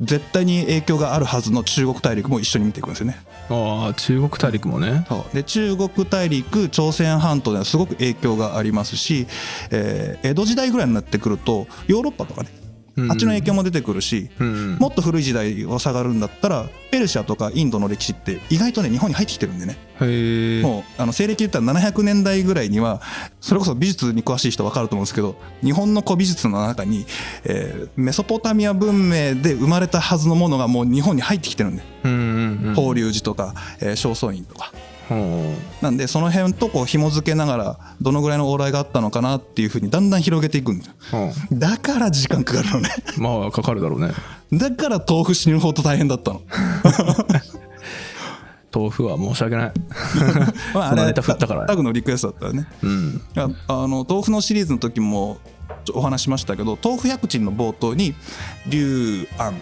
[0.00, 3.20] 絶対に影響があるはずの中国大陸も一緒に見ていくんですよね。
[3.50, 9.26] ああ中国大陸もねそうで中国大陸朝鮮半島ではすごく影響がありますし、
[9.70, 12.67] えー江戸時代ぐらいになってくるとヨーロッパとかねうん
[13.10, 19.76] あっちの影響も出てくるし、うんもっと古い時代を下がるんだったらペルシャとかインドの歴史って意外とね日本に入ってきてるんでね。
[20.62, 23.02] もうあの西暦で言ったら700年代ぐらいには
[23.40, 27.04] それこそ美術に詳しい人分かると思うんですけど日本の古美術の中に、
[27.44, 31.82] えーメソポタミア文明で生まれたはずのものがもう日本に入ってきてるんで。
[32.04, 32.74] うんうんうん。
[32.74, 34.72] 法隆寺とか、えー正倉院とか。
[35.08, 40.90] ほなんでその辺とこう紐付けながらどのぐらいの往来があったのかなっていうふうにだんだん広げていくんです
[41.52, 42.90] だから時間かかるのね。
[43.16, 44.12] うまあかかるだろうね。
[44.52, 46.42] だから豆腐死ぬほど大変だったの。
[48.74, 49.72] 豆腐は申し訳ない。
[50.74, 52.66] まあそのネタ振ったからタグのリクエストだったらね。
[52.82, 53.22] うん。
[53.34, 53.48] あ
[53.86, 55.38] の豆腐のシリーズの時も
[55.94, 58.14] お話ししましたけど豆腐百珍の冒頭に
[58.68, 59.54] 龍安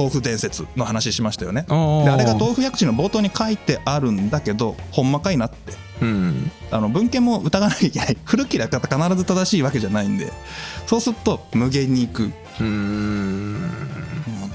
[0.00, 1.66] 豆腐伝説の話しましたよね。
[1.68, 5.72] であれが豆腐百珍の冒頭に書いてあるんだけどほんまかいなって。
[6.00, 6.50] うん。
[6.70, 8.16] あの文献も疑わなきゃいけない。
[8.24, 10.32] 古き良か必ず正しいわけじゃないんで。
[10.86, 12.24] そうすると無限にいく。
[12.24, 13.60] うーん。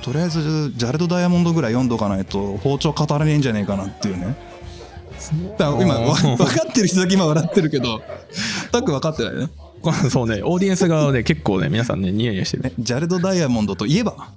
[0.01, 4.36] とりあえずジャレド・ダイヤモンドぐらい読んどかないと包丁語れねえんじゃねえかなっていうね。
[5.58, 8.01] だから今わ分かってる人だけ今笑ってるけど
[8.71, 9.49] たく分かってないね。
[10.10, 12.63] そうねオーディエンス側で結構ね皆さんねニヤニヤしてる。
[12.63, 14.29] ねジャレド・ダイヤモンドといえばは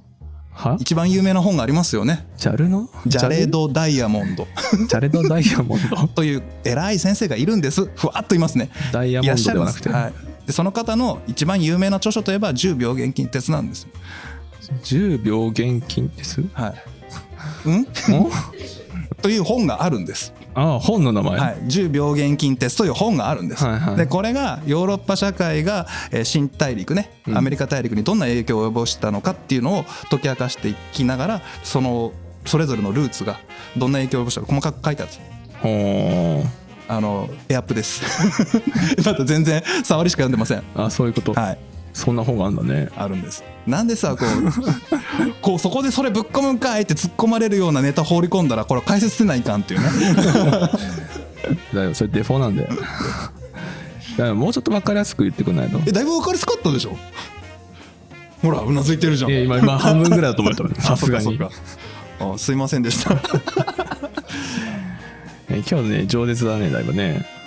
[0.81, 2.27] 一番有名な本がありますよね。
[2.37, 2.89] ジャルの？
[3.07, 4.47] ジャレド・ダイヤモンド。
[4.89, 6.09] ジャレドダイヤモンド？
[6.15, 7.87] という偉い先生がいるんです。
[7.95, 8.71] ふわっといますね。
[8.93, 9.89] ダイヤモンドではなくて。
[9.89, 10.13] はい、
[10.47, 13.87] でその方の一番有名な著書といえば10秒現金鉄なんです。
[14.85, 16.43] 10秒現金です？
[16.53, 16.75] はい。
[17.67, 17.87] うん？
[18.21, 18.31] お
[19.23, 23.97] という本があるんですああ本の名前、はい、10病原菌テストという本があるんです、はいはい。
[23.97, 32.13] でこれがヨーロッパ社会がえー新大陸ねアメリカ大陸にどんな影響を及ぼしたのかっていうのを解き明かしていきながらその
[32.45, 33.39] それぞれのルーツが
[33.77, 36.59] どんな影響を及ぼしたか細かく書いてあるんです
[36.91, 38.03] あのエアップです。
[39.05, 40.63] まだ全然触りしか読んでません。
[40.75, 41.59] あそういうこと、はい
[41.99, 42.89] そんな本があるんだね。
[42.97, 43.43] あるんです。
[43.67, 46.83] なんでさこう こうそこでそれぶっ込むんかい？
[46.83, 49.87] って突っ込まれるようなネタ放り込んだらこれ解説せないかんっていうね。
[51.75, 51.95] だよ。
[51.95, 52.69] それデフォなんだよ。
[52.71, 52.83] だか
[54.31, 55.81] らもうちょっと分かりやすく言ってくんないと。
[55.87, 56.97] えだいぶ分かりやすかったでしょ？
[58.43, 59.31] ほらうなずいてるじゃん。
[59.31, 61.39] いや今今半分ぐらいだと思ったの さすがに。
[62.21, 63.17] あすいませんでした。
[65.51, 67.27] え今日ね饒舌だねだいぶね。
[67.35, 67.38] あ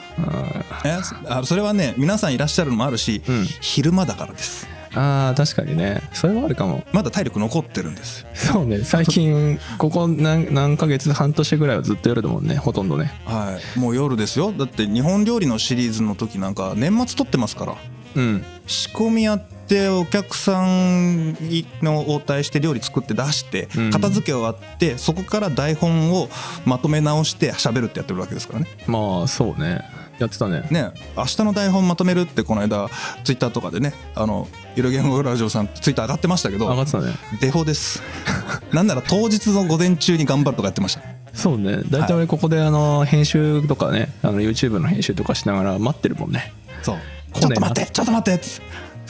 [0.85, 3.45] えあそれはね皆さんいらっしゃるのもあるし、うん。
[3.45, 4.65] 昼間だからです。
[4.65, 6.01] ーあー確かにね。
[6.13, 6.83] それはあるかも。
[6.91, 8.25] まだ体力残ってるんです。
[8.33, 8.83] そうね。
[8.83, 12.55] 最近ここ何何ヶ月半年ぐらいはずっと夜だもんね。
[12.57, 13.13] ほとんどね。
[13.25, 13.79] はい。
[13.79, 14.51] もう夜ですよ。
[14.51, 17.75] だって日本料理のシリーズの時なんか年末撮ってますから。
[18.15, 18.43] うん。
[18.67, 21.37] 仕込みやってお客さん
[21.81, 23.91] の応対して料理作って出してうん。
[23.91, 26.27] 片付け終わってそこから台本を
[26.65, 28.67] まとめ直して喋るってやってるわけですからね。
[28.87, 29.81] まあそうね
[30.21, 30.67] やってたね。
[30.69, 32.89] ね明日の台本まとめるってこの間
[33.23, 37.13] ツイッターとかでねあのゆる言語ラジオさんツイッター上がってましたけど上がってたね。
[37.39, 38.01] デフォです。
[38.71, 41.01] なんなら当日の午前中に頑張るとかやってました。
[41.33, 41.81] そうね。
[41.89, 46.53] 大体俺ここであの編集とかねあの YouTube の編集とかしながら待ってるもんね。
[46.83, 46.97] そう。
[47.33, 48.43] ちょっと待ってちょっと待って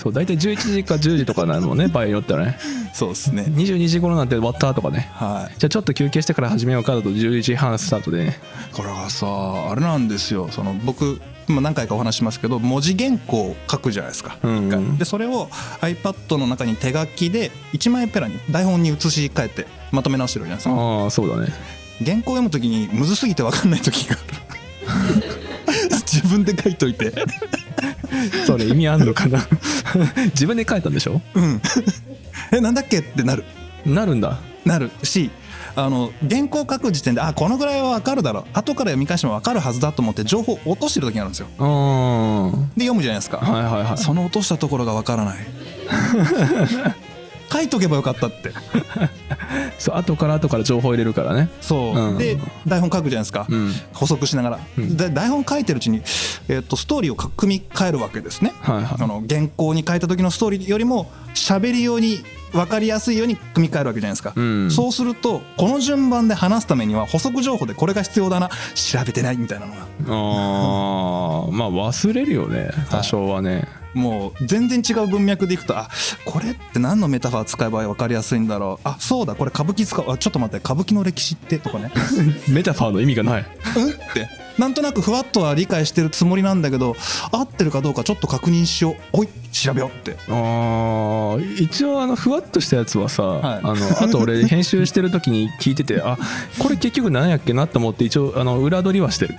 [0.01, 2.57] そう大体11時か10時とかなるもんね 場合によってはね。
[2.91, 3.45] そうですね。
[3.47, 5.11] 22時頃なんて終わったとかね。
[5.13, 5.55] はい。
[5.59, 8.39] じゃあちょっと休憩してから始めようかだと11時半スタートでね。
[8.73, 9.27] これがさ
[9.69, 10.49] あれなんですよ。
[10.51, 14.97] その僕今何回かお話ししますけど文字原稿を書くじゃないですか、うんうん。
[14.97, 15.49] でそれを
[15.81, 20.73] iPad の中に手書きで1枚ペラに台本に写し替えてまとめ直してるじゃないですか。
[20.73, 21.53] ああそうだね。
[22.03, 25.23] 原稿読む時にむずすぎて分かんない時がある
[26.05, 27.13] 自分で書いといて。
[28.45, 29.39] それ意味あんのかな。
[30.33, 31.21] 自分で書いたんでしょ？
[31.33, 31.61] うん。
[32.51, 32.99] えなんだっけ？
[32.99, 33.43] ってなる。
[33.85, 34.37] なるんだ。
[34.65, 34.91] なる。
[35.03, 35.29] し
[35.73, 38.43] あの原稿書く時点であこのぐらいは分かるだろう。
[38.53, 41.47] 後から読み返しても分かるはずだと思って情報を落としてる時があるんですよ。
[41.57, 43.97] うんで読むじゃないですか、はいはいはい。
[43.97, 45.37] その落としたところが分からない
[47.51, 48.51] 書いとけばよかったって。
[49.77, 51.49] そう後から後から情報入れるからね。
[51.59, 52.17] そう、うん。
[52.17, 52.37] で
[52.67, 53.73] 台本書くじゃないですか、うん。
[53.93, 54.95] 補足しながら、ん。
[54.95, 56.01] で台本書いてるうちに、
[56.47, 58.85] えっとストーリーを組み替えるわけですね、はいはい。
[58.99, 62.19] あの原稿に書いた時のストーリーよりも喋りように
[62.53, 64.71] 分かりやすいように組み替えるわけじゃないですか、うん。
[64.71, 68.49] そうするとこの順番で話すためには補足情報でこれが必要だな。
[68.75, 69.79] 調べてないみたいなのが。
[69.79, 71.51] あー。
[71.51, 72.71] まあ忘れるよね。
[72.89, 75.89] 多少はね、もう全然違う文脈でいくとあ
[76.25, 78.87] これって何のメタファー使えば分かりやすいんだろう。
[78.87, 80.05] あそうだこれ歌舞伎使う。
[80.11, 81.57] あちょっと待って歌舞伎の歴史って？
[81.59, 81.91] とかね。
[82.49, 83.45] メタファーの意味がない。
[83.75, 83.89] うん？
[83.89, 84.27] って。
[84.57, 86.95] なんとなくふわっとは理解してるつもりなんだけど
[87.31, 88.95] 合ってるかどうかちょっと確認しよう。
[89.13, 90.17] おい調べようって。
[90.27, 93.59] あー一応あのふわっとしたやつはさ、はい。
[93.63, 96.17] あのあと俺編集してる時に聞いててあ
[96.59, 99.35] これ結局何やっけなと思って一応あの裏取りはしてる、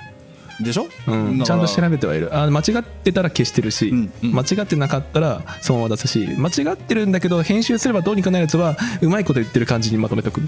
[0.63, 2.37] でしょ、うん、ちゃんと調べてはいる。
[2.37, 4.13] あ間違ってたら消してるし、うん。
[4.23, 4.33] うん。
[4.33, 10.41] 間違ってなかったらそのまま出すし間違ってるんだけど編集すればどうにかなるやつはうまいこと言ってる感じにまとめとく。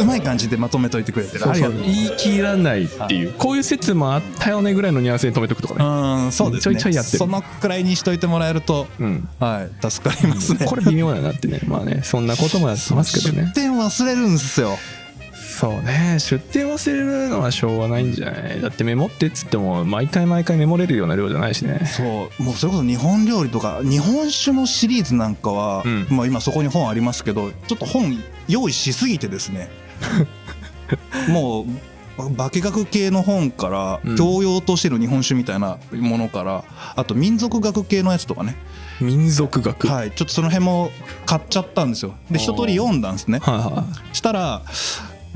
[0.00, 1.40] うまい感じでまとめといてくれてる。
[1.40, 1.72] そうそう。
[1.72, 3.32] 言い切らないっていう。
[3.34, 6.24] こういう説もあったよねぐらいのニュアンスで止めとくとかね。
[6.24, 6.74] うんそうですね。
[6.74, 7.18] ちょいちょいやってる。
[7.18, 9.28] そのくらいにしといてもらえると、うん。
[9.38, 9.90] はい。
[9.90, 10.66] 助かりますね。
[10.66, 11.60] これ微妙だなってね。
[11.66, 13.52] まあねそんなこともやってますけどね。
[13.54, 14.78] 出店忘れるんですよ
[15.62, 16.16] そうね。
[16.18, 18.60] 出店忘れるのはしょうがないんじゃない？
[18.60, 21.86] だってメモってっつっても毎回毎回メモれるような量じゃないしね。
[21.86, 22.02] そ
[22.36, 22.42] う。
[22.42, 26.06] もうそれこそ日本料理とか日本酒のシリーズなんかは、うん。
[26.10, 29.70] まあ、今そこに本ありますけどちょっと本用意しすぎてですね。
[31.30, 31.64] も
[32.18, 34.16] う化学系の本からうん。
[34.16, 36.64] 教養としての日本酒みたいなものから
[36.96, 38.56] あと民族学系のやつとかね。
[39.00, 39.86] 民族学。
[39.86, 39.96] はい。
[39.96, 40.90] はいちょっとその辺も
[41.24, 42.14] 買っちゃったんですよ。
[42.32, 43.38] で一通り読んだんですね。
[43.38, 44.62] はしたら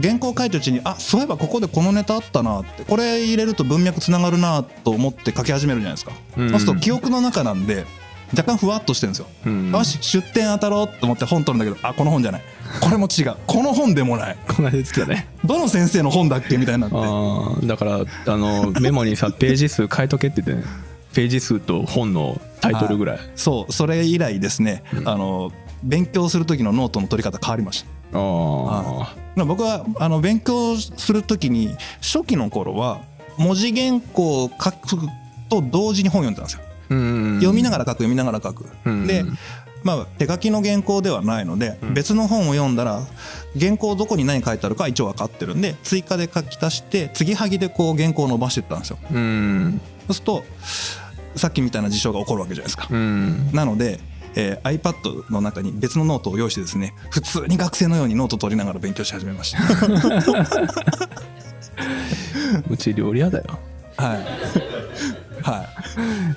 [0.03, 6.51] 原稿書いてるうちにあそういえばここでこのネタあったなってこれ入れると文脈つながるなと思って書き始めるじゃないですか、うん。
[6.51, 7.87] そうすると記憶の中なんで
[8.33, 9.71] 若干ふわっとしてるんですよ、うん。
[9.71, 12.43] よし出典当たろうと思って本取るんだけどあこの本じゃない。
[12.81, 13.37] これも違う。
[13.47, 14.35] この本でもない。
[14.35, 15.29] いこの間言ってたね。
[15.45, 16.97] どの先生の本だっけみたいになって。
[16.97, 20.71] あーだからあのメモにさページ数変えとけって言ってね。
[21.15, 23.19] ページ数と本のタイトルぐらい。
[23.37, 25.51] そうそれ以来ですね、あの
[25.83, 33.01] 勉強する時のノートの取り方変わりましたああまあ僕はあの勉強するときに初期の頃は
[33.37, 34.89] 文字原稿を書く
[35.49, 36.61] と同時に本読んでたんですよ。
[36.89, 38.67] うん読みながら書く読みながら書く。
[38.85, 39.25] うんで
[39.83, 43.03] まあ手書きの原稿ではないので別の本を読んだら
[43.59, 48.99] 原稿どこに何書いてあるか一応分かってるんで追加で書き足して継ぎはぎでこう原稿を伸ばしていったんですよ。
[49.13, 50.45] うんそうすると
[51.37, 52.89] さっきみたいな事象が起こるわけじゃないですか。
[52.91, 54.01] うんなので、
[54.37, 59.59] えー iPad の中に別のノートを用意してですね普通に学生のようにノート取りながら勉強し始めました。
[62.71, 63.59] うち料理屋だよ
[63.97, 64.19] はい。
[65.43, 65.67] はい。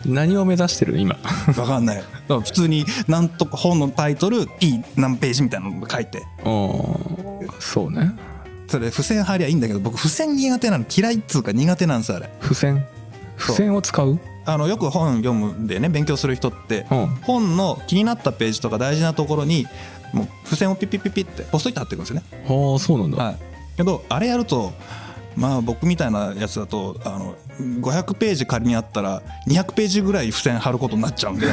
[0.09, 1.17] 何を目指してる今？
[1.57, 2.03] わかんない。
[2.27, 8.13] 普通になんとか本のタイトル P 何ページみたいなの書いて、うんそうね
[8.67, 12.29] それ付箋貼りゃいいんだけど、僕付箋苦手なの嫌いっつうか苦手なんですあれ。
[12.41, 12.85] 付箋？
[13.37, 14.19] 付箋を使う？
[14.45, 19.67] あのよく本読むんでね勉強する人って、うん本の気になったページとか大事なところに
[20.13, 22.23] もう付箋をピッピッピッピッってポストイット貼っていくんですよね。
[22.45, 23.37] ああそうなんだ、はい。
[23.77, 24.73] けどあれやると。
[25.35, 31.47] まあ僕みたいなやつだとあの500ページ仮にあったら200ページぐらい付箋貼ることになっちゃうんで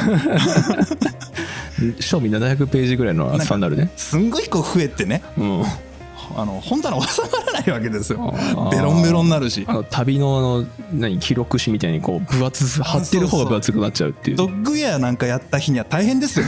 [2.00, 5.62] 賞味700ページぐらいの厚さになるねすんごいこう増えてねうん
[6.34, 8.34] あの本棚収まらないわけですよ。
[8.70, 9.64] ベロンベロンになるし。
[9.68, 14.36] あの旅のあの何記録紙みたいにこう分厚貼ってる方が分厚くなっちゃうっていう。
[14.36, 16.46] ドッグイヤーなんかやった日には大変ですよ。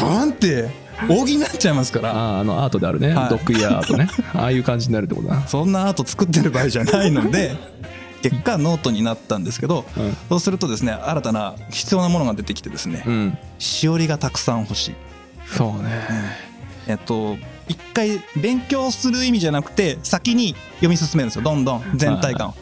[0.00, 0.70] バーンって
[1.08, 2.12] 扇になっちゃいますから。
[2.12, 3.28] あああのアートであるね、はい。
[3.30, 4.08] ドッグイヤーアートね。
[4.34, 7.56] ああいう感じになるってことだそんなアート作ってる場合じゃないので
[8.22, 10.16] 結果ノートになったんですけど、うん。
[10.28, 13.38] そうするとですね新たな必要なものが出てきてですね、うん。
[13.58, 14.94] しおりがたくさん欲しい。
[15.46, 15.90] そうね。
[16.86, 17.36] えっと
[17.68, 21.42] 一回勉強する意味じゃなくて先に読み進めるんですよ。
[21.42, 22.54] どんどん全体感を。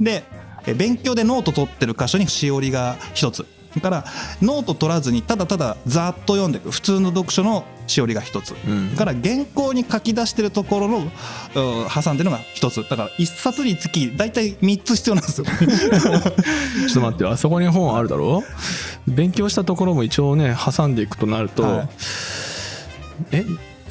[0.00, 0.24] で
[0.66, 3.46] え勉強でノート取ってる箇所にしおりが一つ。
[3.74, 4.04] だから
[4.42, 6.70] ノート取らずにただただざーっと読んでいく。
[6.70, 8.94] 普通の読書のしおりが一つ、うん。
[8.94, 11.08] だから原稿に書き出してるところのうん
[11.92, 12.76] 挟んでるのが一つ。
[12.88, 15.46] だから一冊につき大体三つ必要なんですよ。
[15.50, 18.44] ちょっと待ってあそこに本あるだろ？
[19.08, 21.88] 勉強したところも一応ね挟んでいくとなると、はい。
[23.32, 23.44] え？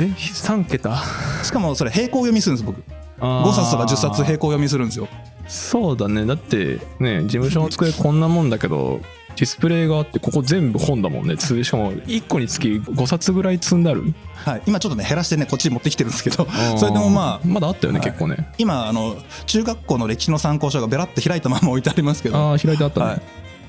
[0.05, 0.97] え3桁？
[1.43, 2.81] しかもそれ並行読みするんです僕。
[3.19, 5.07] 5 5冊とか10冊並行読みするんですよ。
[5.47, 6.25] そうだね。
[6.25, 9.01] だってね事務所の机こんなもんだけど
[9.35, 11.37] ディスプレイがあってここ全部本だもんね。
[11.37, 14.13] 通しかも1個につき5冊ぐらい積んである？
[14.33, 16.47] はい、今ちょっとね減らしてねこっちに持ってきてるんですけど。
[16.77, 18.07] それでもまあまだあったよね、はい。
[18.07, 18.51] 結構ね。
[18.57, 22.37] 今あの中学校の歴史の参考書がベラって開いたまま置いてありますけど。
[22.37, 23.21] ああ開いてあったね、はい、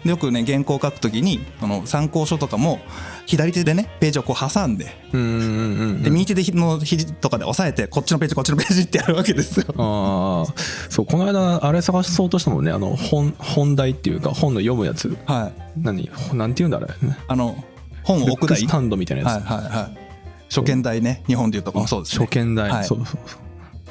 [0.04, 2.80] でよくね原稿を書くときにその参考書とかも
[3.26, 9.66] 左手でねページをこう挟んでで右手でひの肘とかで押さえてこっちのページこっちのページってやるわけですよ。
[9.78, 12.72] ああそうこの間あれ探そうとしたもんね。
[12.72, 15.16] あの本本題っていうか本の読むやつ。
[15.26, 16.10] はい、何？
[16.32, 16.88] なんて言うんだあれ？
[17.28, 17.62] あの
[18.02, 18.58] 本を置く台？
[18.58, 19.98] スタンドみたいなやつ、はいはいはい。
[20.48, 22.26] 初見台ね日本でいうとこもそうですね。
[22.26, 22.84] 初見台、はい。
[22.84, 23.40] そうそうそう。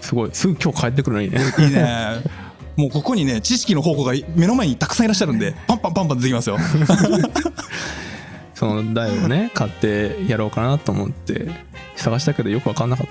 [0.01, 0.30] すごい。
[0.34, 1.39] すぐ今日帰ってくるのにね。
[1.59, 2.22] いいね
[2.76, 6.57] もうここにね知識の宝庫が目の前にたくさんいらっしゃるんでパンパンパンパン出てきますよ。
[8.55, 11.49] その台をね 買ってやろうかなと思って
[11.95, 13.07] 探したけどよく分かんなかっ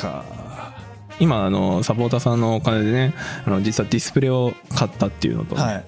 [0.00, 0.24] た。
[1.18, 3.14] 今あのサポーターさんのお金でね
[3.46, 5.84] あの実はディスプレイを買ったっていうのと、はい。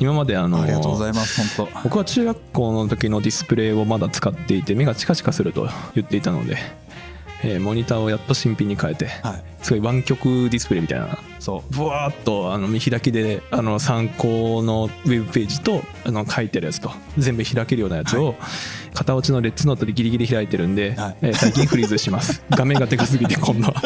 [0.00, 1.80] 今まであのありがとうございます本当。
[1.82, 6.56] 僕は中学校の時のディスプレイをまだ使っていて目がチカチカすると言っていたので、
[7.42, 9.42] えーモニターをやっと新品に変えてはい。
[9.62, 11.18] すごい湾曲ディスプレイみたいな。
[11.38, 11.74] そう。
[11.74, 18.34] ブワーッとあの見開きであの参考のウェブページとあの書いてるやつと全部開けるようなやつを
[18.94, 21.16] 片落ちのレッツノートでギリギリ開いてるんで、はい。
[21.22, 22.42] えー最近フリーズします。
[22.50, 23.82] 画面がでかすぎて今度は。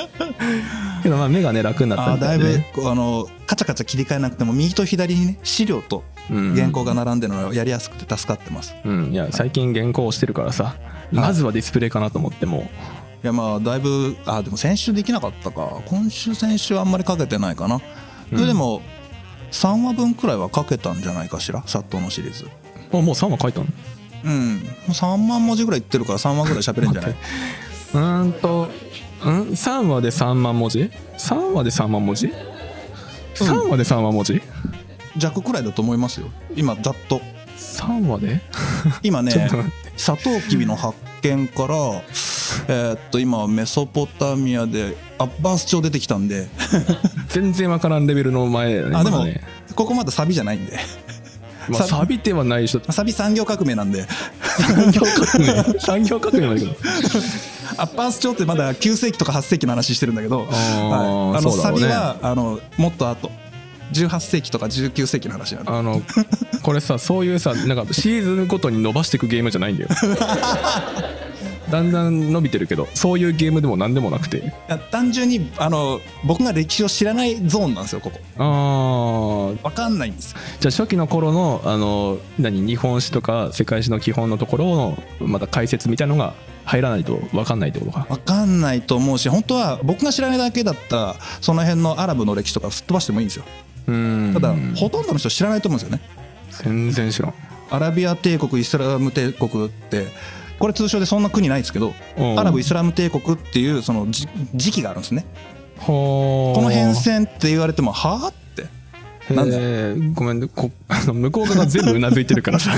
[1.02, 2.44] けどまあ目がね楽になったみたいで、
[2.74, 6.54] ぶこうあのカチャカチャ切り替えなくても右と左にね資料とうん。
[6.54, 8.74] 原稿が並んでるのがやりやすくて助かってます。
[8.84, 10.76] うん、いや最近原稿をしてるからさ、
[11.12, 12.68] まずはディスプレイかなと思っても
[13.24, 15.80] いやまあだいぶあでも先週できなかったか。
[15.86, 17.80] 今週先週あんまりかけてないかな。
[18.30, 18.82] それでも
[19.50, 21.62] 3話分くらいはかけたんじゃないかしら？
[21.66, 22.46] 殺到のシリーズ。
[22.92, 23.66] あもう3話書いたの？
[24.24, 24.56] うん。
[24.56, 27.10] もう3万文字ぐらいいってるから3話ぐらい喋れんじゃない？
[27.94, 28.68] うーんとん
[29.52, 32.26] ？3話で3万文字？3話で3万文字
[33.36, 34.42] ？3話で3万文字？
[35.18, 36.26] 弱くらいだと思いますよ。
[36.56, 37.22] 今ざっと。
[37.56, 38.42] 3話で？
[39.02, 39.48] 今ね
[39.96, 42.02] サトウキビの発見から
[42.68, 46.48] えーっと今メソポタミアでアッバース朝出てきたんで。
[47.28, 49.26] 全然わからんレベルの前ねあでも
[49.74, 50.78] ここまだサビじゃないんで。
[51.68, 54.06] まあ、錆びてはないでしょサビ産業革命なんで。
[54.42, 55.80] 産業革命。
[55.80, 56.76] 産業革命までいくの
[57.76, 63.30] アッパース朝ってまだ9世紀とか8世紀の話してるんだけど、はい、あのサビはあのもっと後。
[63.92, 65.70] 18世紀とか19世紀の話なんで。
[65.70, 66.02] あの
[66.62, 69.90] これさそういうさなんかシーズンごとに伸ばしていくゲームじゃないんだよ
[71.70, 74.52] だんだん伸びてるけどそういうゲームでも何でもなくて。
[74.90, 78.20] 単純にあの僕が歴史を知らないゾーンなんですよここ。
[78.38, 80.32] ああ分かんないんです。
[80.32, 86.34] よじゃあ初期の頃のあの何日本史とか世界史の基本のところのまた解説みたいのが
[86.64, 88.06] 入らないと分かんないってことか。
[88.08, 93.44] 分かんないと思うし本当は僕が知らないだけだったらその辺のアラブの歴史とかすっ飛ばしてもいいんですよ。
[93.86, 94.30] うん。
[94.34, 96.02] ただほとんどの人知らないと思うんですよね。
[96.62, 97.34] 全然知らん。
[97.70, 100.06] アラビア帝国イスラム帝国って
[100.58, 102.38] これ通称でそんな国ないですけどうん。
[102.38, 105.26] アラブイスラム帝国っていうそのじ時期があるんですね。
[105.78, 109.34] ほこの変遷って言われてもはあって。
[109.34, 110.48] なんだへーごめんね。
[110.54, 112.58] こあの向こう側が全部うなずいてるから。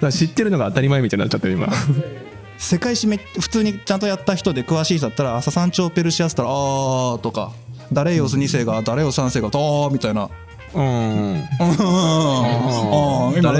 [0.00, 1.68] さ知ってるのが当たり前みたいになっちゃってる今。
[2.58, 7.52] 世界史め普通にちゃんとやった人で詳しい人だったら「朝山頂ペルシアス」ったら「あー」とか
[7.90, 10.28] 「ダレイオス2世がダレイオス3世が「あー」みたいな
[10.74, 11.34] うん。
[11.34, 11.40] うん。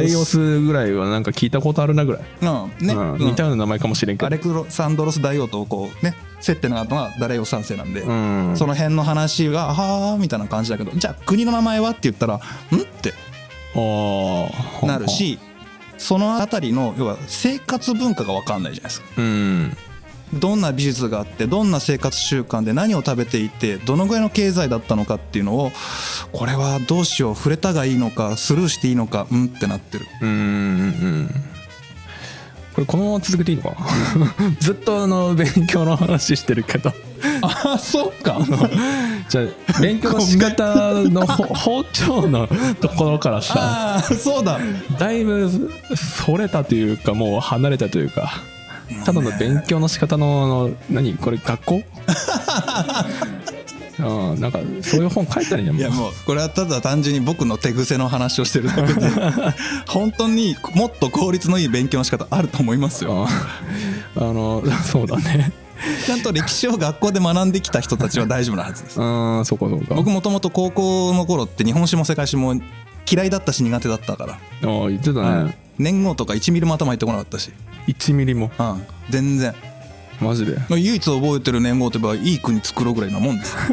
[0.09, 2.87] イオスぐらいはなんか聞いたことあるなぐらい、うん。
[2.87, 2.95] ね
[3.25, 4.27] 似たような名前かもしれんけど。
[4.27, 8.13] アレクサンドロス大王とこうね接点のあったのがダレイオス3世なんで、う。
[8.13, 8.57] ん。
[8.57, 12.39] その辺の話が「はあ」みたいな感じだけどじゃあ国の名前はって言ったら「ん?」
[12.81, 13.15] って。
[14.83, 15.39] なるし
[15.97, 19.07] その辺りの要は生活文化が分かんないじゃないですか。
[19.19, 19.77] うん
[20.35, 25.73] どんな美術があってどんな生活習慣で何を食べていてどのぐらいの経済だったのかっていうのを
[26.33, 30.07] これはどうしよう触れたがいいのかスルーしていいのかうんってなってる。
[30.23, 30.37] うんうんう
[31.23, 31.31] ん
[32.73, 33.77] これこのまま続けていいのか？
[34.17, 36.93] な ずっとあの勉強の話してるけど。
[37.43, 38.39] あそうか。
[39.29, 39.43] じゃ
[39.75, 42.49] あ勉強の仕方のほ包丁の
[42.81, 43.55] ところからさ。
[43.57, 44.61] ああそうだ。
[45.01, 45.51] だいぶ
[46.25, 48.41] それたというかもう離れたというか
[49.05, 51.15] ただの勉強の仕方のあの何？
[51.17, 51.83] これ学校？
[53.99, 59.11] うんなんかそういう本書いたらいいんいやもうこれはただ単純に僕の手癖の話をしてるだけで
[59.89, 63.27] 本当にもっと効率のいい勉強の仕方あると思いますよ。
[63.27, 63.29] あ
[64.17, 65.53] あのそうだね。
[66.05, 69.01] ちゃんと歴史を学校で学んできた人たちは大丈夫なはずです。
[69.01, 69.05] う
[69.41, 69.95] んそうかそうか。
[69.95, 72.55] 僕もともと高校の頃って日本史も世界史も
[73.11, 77.51] 嫌いだったし苦手だったから、ああ言ってたね、年号とか1ミリも頭入ってこなかったし、
[77.89, 78.51] 1ミリも？
[78.59, 79.55] うん、全然。
[80.21, 80.59] マジで？
[80.69, 83.57] 唯一覚えてる年号といえばいい国作ろうぐらいなもんです。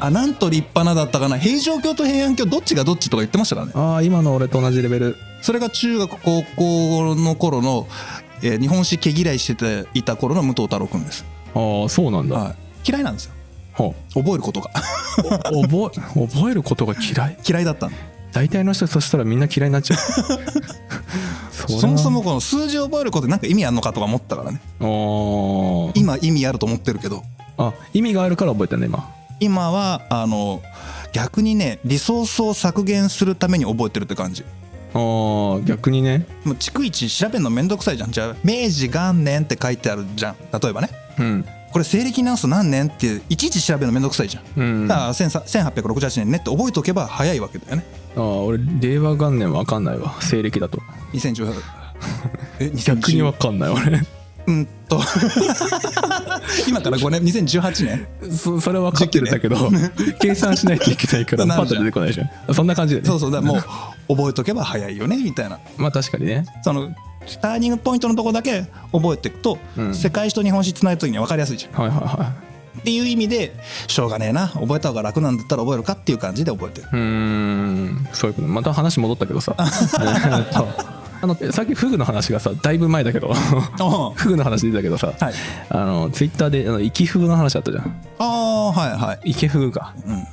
[0.00, 1.38] あなんと立派なだったかな。
[1.38, 3.72] 平城京と平安京どっちがどっちとか言ってましたからね。
[3.76, 5.16] ああ今の俺と同じレベル。
[5.40, 7.86] それが中学高校の頃の、
[8.42, 12.54] えー日本史毛嫌いしてていた頃の武藤太郎くんです、ああそうなんだ、はい、
[12.90, 13.32] 嫌いなんですよ。
[13.72, 14.70] ほ覚えることが。
[15.52, 17.38] う覚え覚えることが嫌い？
[17.48, 17.92] 嫌いだったの
[18.32, 19.98] 大体の人そしたらみんな嫌いになっちゃう。
[21.68, 24.60] そもそもこの数字を覚えることで何か意味あんのかとか思ったからね。
[25.94, 27.22] 今意味あると思ってるけど。
[27.58, 29.08] あ意味があるから覚えてんね今。
[29.40, 30.62] 今はあの
[31.12, 34.44] 逆にねリソースを削減するために覚えてるって感じ。
[34.94, 36.26] あー逆にね。
[36.44, 38.10] もう逐一調べるのめんどくさいじゃん。
[38.12, 40.36] じゃあ明治元年って書いてあるじゃん。
[40.60, 40.90] 例えばね。
[41.18, 41.44] うん。
[41.72, 44.44] これ西暦直す何年っていちいち調べるのめんどくさいじゃん。
[44.60, 44.88] うん。
[44.88, 50.16] だから1868年ねって覚えておけば早いわけだよねああ俺令和元年わかんないわ。
[50.20, 50.78] 西暦だと。
[51.12, 51.54] 2018
[52.60, 54.00] え逆にわ2010かんない俺。
[54.46, 55.00] うんと。
[56.68, 58.36] 今から5年？2018年？
[58.36, 59.56] そそれは分かってるんだけど、
[60.20, 62.54] 計算しないといけないからパッと出てこないでしょ。
[62.54, 63.54] そんな感じで、ね、そうそうだも
[64.08, 65.58] う覚えとけば早いよねみたいな。
[65.76, 66.44] まあ確かにね。
[66.62, 66.92] その
[67.40, 69.94] ターニングポイントのとこだけ覚えていくと、うん。
[69.94, 71.80] 世界史と日本史つないだ時には分かりやすいじゃん。
[71.80, 72.32] はいはいは
[72.78, 73.52] っていう意味で
[73.86, 74.48] しょうがねえな。
[74.48, 76.88] 覚えた方が楽なんだったら覚えるかっていう感じで覚えてる。
[76.88, 78.48] いうーんそういうこと。
[78.48, 79.54] また話戻ったけどさ。
[81.24, 83.32] あのさっきフグの話がさだいぶ前だけど
[84.16, 85.34] フグの話出たけどさ、はい。
[85.68, 87.84] あのツイッターであの生きフグの話あったじゃん。
[88.18, 89.30] ああはいはい。
[89.30, 89.94] 池フグか。
[90.04, 90.24] うん。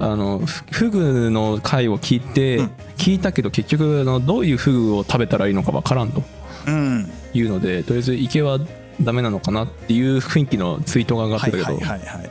[0.00, 2.70] あのフフグの回を聞いて、うん。
[2.96, 6.22] 聞いたけど結局あのどういうフグを食べたらいいのかわからんと
[6.66, 7.10] うん。
[7.34, 8.58] いうのでとりあえず池は
[9.04, 12.30] ダメなのかなっていう雰囲気のツイートが上がってたけど、はいはいはいはい。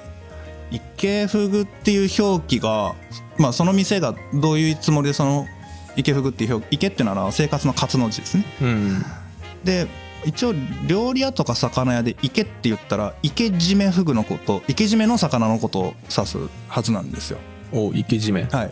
[0.71, 2.95] 池フグっていう表記が
[3.37, 5.47] まあその店がどういうつもりでその
[5.95, 8.45] 池フグっていう表池っていうのは生活の活の字ですね。
[8.61, 9.05] うん。
[9.63, 9.87] で
[10.25, 10.53] 一応
[10.87, 17.39] 料理屋とか魚屋で池って言ったら池締めフグのこと池締めの魚のことを指すはずなんですよ。
[17.73, 18.71] お池締めはい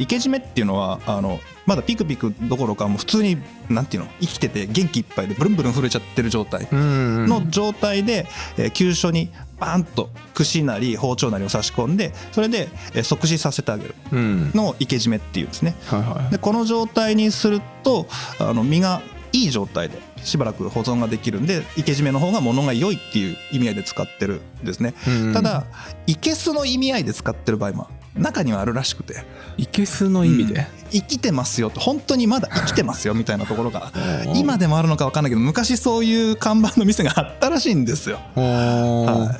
[0.00, 3.36] 池締めっていうのはあのまだピクピクどころかもう普通に
[3.68, 8.26] なんていうの生きてて元気いっぱいでブルンブルン震えちゃってる状態うんの状態で、
[8.56, 13.94] えー急所にバーンと串なり包丁なりを差し込んでそれで、えー即死させてあげる。
[14.10, 14.50] うん。
[14.54, 15.74] のを池締めっていうんですね。
[15.86, 18.06] はいはいでこの状態にすると
[18.38, 25.32] あの身がいい状態でしばらく保存ができるんで池締めの方が物が良いっていう意味合いで使ってるんですね、うん。
[25.32, 25.64] ただ
[26.06, 29.24] いけすの意味合いで使ってる場合も中にはあるらしくて。
[29.56, 31.80] いけすの意味で、生きてますよと。
[31.80, 34.38] 本当にまだ 生きてますよみたいなところがー。
[34.38, 38.20] 今でもあるのか分かんないけど昔そういう看板の店があったらしいんですよ。
[38.34, 39.38] は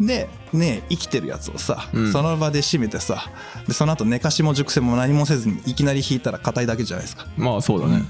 [0.00, 2.12] い、でね生きてるやつをさ、うん。
[2.12, 3.30] その場で締めてさ
[3.66, 7.26] でその後寝かしも熟成も何もせずにいきなり引いたら硬いだけじゃないですか。
[7.36, 8.04] まあそうだね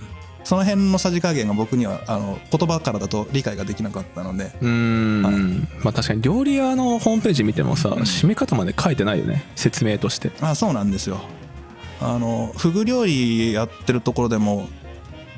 [0.48, 4.50] その辺のさじ加減が僕にはあの言葉からだと理解ができなかったので。
[4.62, 5.34] うーん、はい。
[5.84, 9.44] まあ確かに料理屋のホームページ見てもさ締め方まで書いてないよね。
[9.56, 10.30] 説明として。
[10.40, 11.20] あそうなんですよ。
[12.00, 14.70] あのフグ料理やってるところでも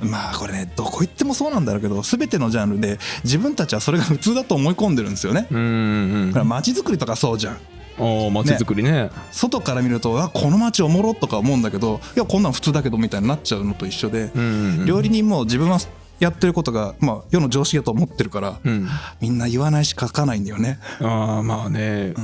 [0.00, 5.48] まあこれねどこ行ってもそうなんだろうけど全てのジャンルで自分たちはそれが普通だと思い込んでるんですよね。
[5.50, 6.28] うーん。
[6.28, 7.56] だから街づくりとかそうじゃん
[8.00, 9.10] 街づくりね。
[9.30, 15.78] 外から見るとあこの街おもろとか思うんだけどいやこんなん普通だけどみたいになっちゃうのと一緒で、うん料理人も自分は
[16.20, 18.86] やってることが、まあ、世の常識だと思ってるから、うん。
[19.20, 20.78] みんな言わないし書かないんだよね。
[21.00, 22.14] ああまあね、ん。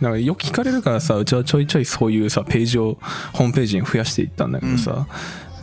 [0.00, 2.98] なんかよく聞かれるからさうちはちょいちょいそういうさページを
[3.32, 5.06] ホームページに増やしていったんだけどさ、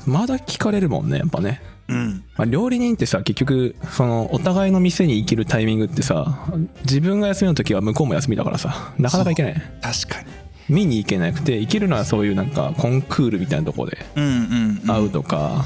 [0.08, 2.24] まだ聞かれるもんねやっぱねうん。
[2.36, 6.48] まあ、料理人ってさ結局そのお互いの店に行けるタイミングってさ
[6.82, 9.54] 自分が休みの時は向こうも休みだからさなかなか行けない。
[9.82, 10.28] 確かに。
[10.70, 15.66] 見に行けなくて行けるのはそういうなんかコンクールみたいなとこでうんうん、うん、会うとか、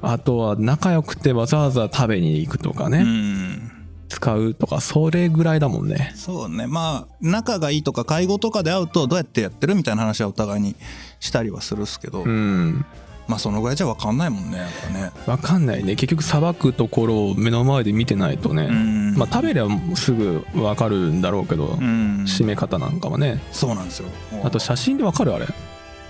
[0.00, 3.70] あとは仲良くてわざわざ食べに行くとかね、うん。
[4.08, 6.12] 使うとかそれぐらいだもんね。
[6.14, 6.66] そうね。
[6.66, 10.76] まあ仲がいいとか介護とかで会うとどうやってやってるみたいな話はお互いに
[11.20, 12.84] したりはするっすけど、うん
[13.26, 15.10] まあそのぐらいじゃ分かんないもんねやっぱね。
[15.26, 15.96] 分かんないね。
[15.96, 19.14] 結局さばくところを目の前で見てないとね、ん。
[19.16, 22.24] まあ食べりゃすぐ分かるんだろうけど、うん。
[22.26, 23.40] 締め方なんかはね。
[23.52, 24.08] そうなんですよ。
[24.42, 25.46] あと写真で分かるあれ。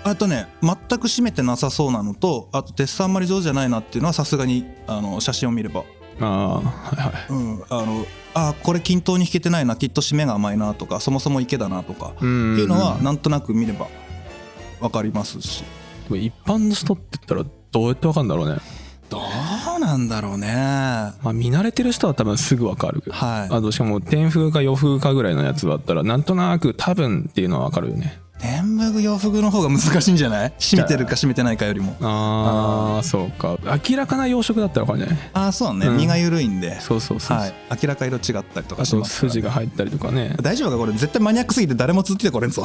[0.03, 5.83] あとね全く締めてなさそうなのとあと鉄さんあんまり上手じゃないなっていうのはさすがにあの写真を見れば。
[6.21, 7.25] ああはいはい。
[7.29, 7.63] うん。
[7.69, 8.05] あの
[8.35, 13.87] あこれ均等に引けてないなきっと締めが甘いなとかそもそも池だなとかってうんいうのはなんとなく見れば
[14.79, 15.63] 分かりますし。
[15.63, 18.57] でも一般の人って言ったらどうやって分かるんだろうね。
[19.09, 19.19] ど
[19.77, 20.47] うなんだろうね。
[20.47, 23.03] はまあ見慣れてる人は多分すぐ分かる。
[23.51, 23.55] い。
[23.55, 28.19] あとしかも天風か洋風かぐらいのやつだったらなんとなく多分っていうのは分かるよね
[29.01, 30.53] 洋服の方が難しいんじゃない？
[30.59, 31.95] 締めてるか締めてないかよりも。
[32.01, 33.57] ああそうか。
[33.89, 35.19] 明らかな養殖だったら分かんない。
[35.33, 35.97] ああそうね、うん。
[35.97, 36.79] 身が緩いんで。
[36.81, 37.53] そうそうそう、はい。
[37.81, 40.35] 明らか色違ったりとかしますから筋が入ったりとかね。
[40.41, 40.77] 大丈夫か？
[40.77, 42.63] これ絶対マニアックすぎて誰もつってこれんぞ。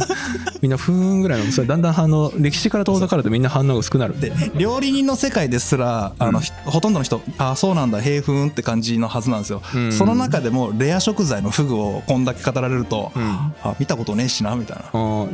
[0.62, 4.32] みんなふーんぐらいのそれだんだん反応歴史から遠ざかるとみんな反応が薄くなるで。
[4.56, 9.92] 料理人の世界ですらあの、ひほとんどの人ああそうなんだへえふーんって感じのはずなんですよ、うん。
[9.92, 13.54] その中でもレア食材のフグをこんだけ語られると、ん。
[13.62, 14.90] あ見たことねえしなみたいな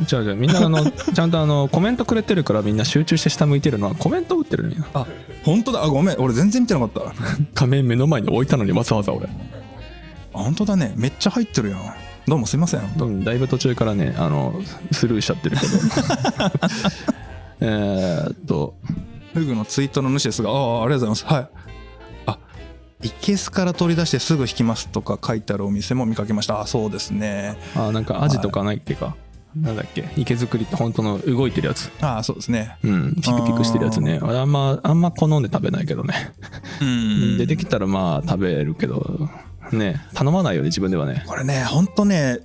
[0.09, 5.07] じゃあじゃあみんなあの ちゃんとあのコメントくれてるからみんな集中して下向いてるのはコメント打ってるんやあ
[5.45, 5.85] 本当だ。
[5.85, 6.17] あごめん。
[6.19, 7.01] 俺全然見てなかった。
[7.11, 7.13] あ
[7.55, 9.29] 仮面目の前に置いたのにわざわざ俺。
[10.33, 10.95] 本当だね。
[10.97, 11.81] めっちゃ入ってるやん。
[12.27, 12.81] どうもすいません。
[12.99, 14.61] うんだいぶ途中からねあの
[14.93, 15.73] スルーしちゃってるけど。
[17.61, 18.75] えーっと。
[19.35, 21.35] フグのツイートの主ですが、ああ、ありがとうございます。
[21.35, 21.49] はい。
[22.27, 22.39] あ、
[23.03, 26.61] いけすから取り出してすぐ引きますとか書いてあるお店も見かけました。
[26.61, 27.57] あ、そうですね。
[27.77, 29.17] あなんかアジとかないっけか、
[29.63, 30.09] なんだっけ？
[30.17, 31.91] 池作りって本当の動いてるやつ。
[32.01, 32.77] あ、そうですね。
[32.83, 33.15] うん。
[33.17, 34.19] ピクピクしてるやつね。
[34.23, 36.33] あれあんまあんま好んで食べないけどね、
[36.81, 37.39] うん。
[37.39, 39.29] 出てきたらまあ食べるけど
[39.73, 40.01] ね。
[40.15, 41.25] 頼まないよね自分ではね。
[41.27, 42.41] これね、ほんとね、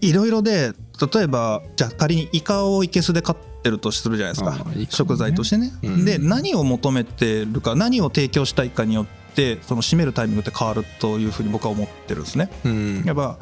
[0.00, 0.72] いろいろで、
[1.14, 4.64] 例えば、じゃあ仮にイカをいけすで飼ってるとするじゃないですか。
[4.70, 4.86] ね。
[4.88, 5.72] 食材としてね。
[5.82, 6.04] うん。
[6.04, 12.50] で、何を求めてるか、何を提供したいかによって、その締めるタイミングって変わるというふうに僕は思ってるんですね。
[12.64, 13.02] うん。
[13.04, 13.38] やっぱ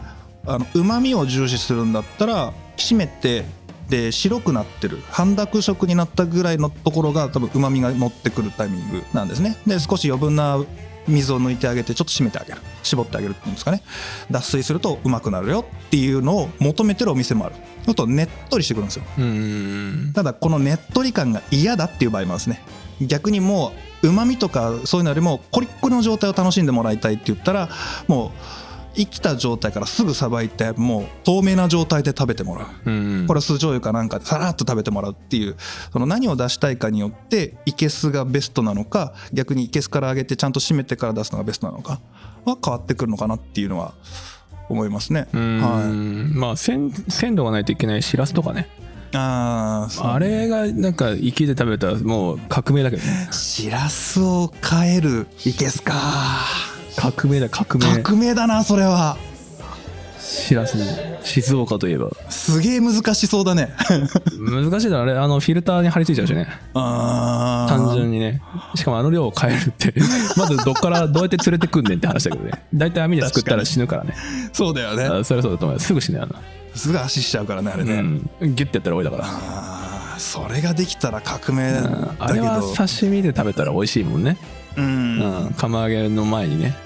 [0.47, 3.45] あの旨味を重視するんだったら締めて
[3.89, 4.99] で白くなってる。
[5.11, 9.57] 半濁色になったぐらいのところが多分旨味が乗ってくるタイミングなんですね。
[9.67, 10.65] で少し余分な
[11.09, 12.61] 水を抜いてあげてちょっと締めてあげる。
[12.85, 13.83] 絞ってあげるっていうんですかね。
[14.31, 17.57] 脱水するとうまくなるよっていうのを求めてるお店もある。
[17.85, 19.05] ちょっとねっとりしてくるんですよ。
[19.19, 22.63] うんただこのねっとり感が嫌だっていう場合もあるんですね。
[23.01, 23.73] 逆にも
[24.03, 27.71] う旨味とかそういうのよりもコリッコリの状態を楽しんでもらいたいって言ったら
[28.07, 28.31] もう
[28.95, 32.91] 生きた状態からすぐさばいてもう透明な状態で食べてもらう。
[32.91, 35.57] うんこれ酢醤油かなんかでさらっと食べてもらうっていう
[35.93, 42.01] その何を出したいかによっていけすがベストなのか逆にいけすから揚げてちゃんと締めてから出すのがベストなのか
[42.45, 43.95] は変わってくるのかなっていうのは
[44.69, 45.29] 思いますね。
[45.33, 45.61] うん。
[45.61, 48.69] はい、まあ鮮鮮度がないといけないしらすとかね。
[49.13, 53.29] ああれがなんか生で食べたらもう革命だけどね。
[53.33, 56.70] しらすを変えるいけすか
[57.01, 58.03] 革命だ革命。
[58.03, 59.17] 革命だなそれは。
[60.19, 60.77] しらす
[61.25, 62.11] 静岡といえば。
[62.29, 63.75] すげえ難しそうだね。
[64.39, 65.13] 難しいだろあれ。
[65.15, 66.47] あのフィルターに貼り付いちゃうしね。
[66.75, 67.75] あー。
[67.75, 68.43] 単純にね。
[68.75, 69.95] しかもあの量を変えるって。
[70.37, 72.53] まずどっからどうやって連れてくんねんって話だけどね。
[72.75, 74.15] 大体網ですくったら死ぬからね。
[74.53, 75.05] そうだよね。
[75.05, 75.95] あそれはそうだと思うす。
[75.95, 76.35] ぐ死ぬよな。
[76.75, 77.95] すぐ足しちゃうからねあれね、
[78.41, 78.55] うん。
[78.55, 79.17] ギュッてやったら終わりだか
[80.13, 80.19] ら。
[80.19, 82.11] それができたら革命だうん。
[82.19, 84.37] あけどれは刺身で食べたら美味しいもんね。
[84.77, 84.85] うん。
[84.85, 85.55] うん。
[85.57, 86.77] 釜揚げの前にね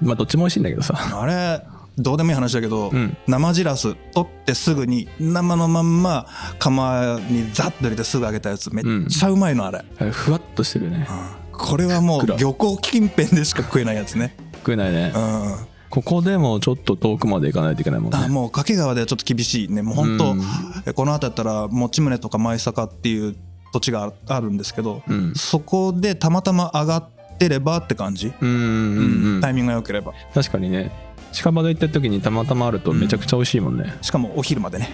[0.00, 0.94] まあどっちも美味しいんだけどさ。
[1.20, 1.62] あれ
[1.98, 3.16] どうでもいい話だけど、うん。
[3.26, 6.26] 生しらす取ってすぐに生のまんま
[6.58, 11.08] 釜にザッと入れてすぐ揚げたやつめっちゃうまいのあれ、あれふわっとしてるよね
[11.52, 14.36] これはもう漁港近辺でしか食えないやつね。
[14.56, 15.12] 食えないね。
[15.14, 15.76] うん。
[15.88, 18.18] ここでもちょっと遠くまで行かないといけないもんね。
[18.18, 19.80] あもう掛川ではちょっと厳しいね。
[19.80, 20.42] もう本当、うん。
[20.84, 23.36] えこの辺だったら持宗とか舞坂っていう
[23.72, 25.34] 土地があるんですけど、うん。
[25.34, 30.12] そこでたまたま上がってればって感じ、うんうんうんタイミングが良ければ。
[30.34, 30.90] 確かにね。
[31.32, 34.90] 近場で行った時にたまたまあるとめちゃくちゃ美味しいもんね、しかもお昼までね。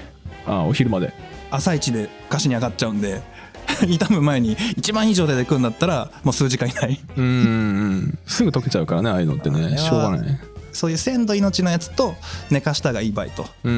[0.47, 1.13] あお昼まで。
[1.51, 3.23] 朝一で菓子に上がっちゃうんで
[3.87, 7.41] 傷む前に一番いい状態で食うんだったらもう数時間以内うんうんう
[7.97, 8.19] ん。
[8.27, 9.77] すぐ溶けちゃうからねああいうのってね。
[9.79, 10.41] しょうがないね。
[10.73, 12.15] そういう鮮度命のやつと
[12.51, 13.47] 寝かしたがいい場合と。
[13.65, 13.77] うんう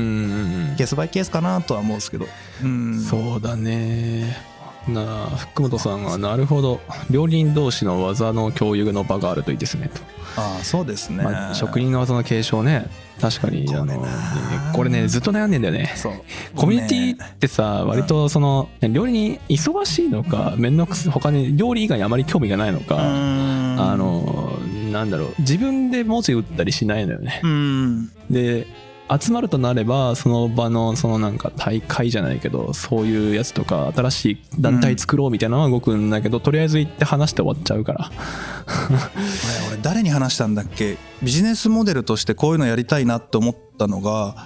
[0.73, 2.27] んケースバイケースかなとは思うんですけど。
[2.62, 3.01] うんうん。
[3.03, 4.54] そうだね
[4.89, 6.80] なあ福本さんがなるほど
[7.11, 10.01] 料理人同士の技の共有の場があるといいですねと、
[10.37, 12.87] ああそうですね、まあ、職人の技の継承ね。
[13.20, 15.93] 確かにあのこれなこれねずっと悩んでんだよね。
[15.95, 16.12] そう。
[16.57, 23.80] コミュニティってさ割とその料理人忙しいのか面倒くさ他に料理以外にあまり興味がないのかうん。
[23.80, 24.59] あの
[24.91, 25.35] なんだろう。
[25.39, 27.41] 自分で文字打ったりしないのよね。
[27.45, 28.11] うん。
[28.28, 28.66] で
[29.21, 38.11] 集まるとなればその場のそのなんか大会じゃないけどそういうやつとか新しい団体作ろうみたいなのは動くんだけど、とりあえず行って話して終わっちゃうから。
[39.69, 40.97] 俺誰に話したんだっけ？
[41.23, 44.37] ビジネスモデルとしてこういうのやりたいなって思ったのが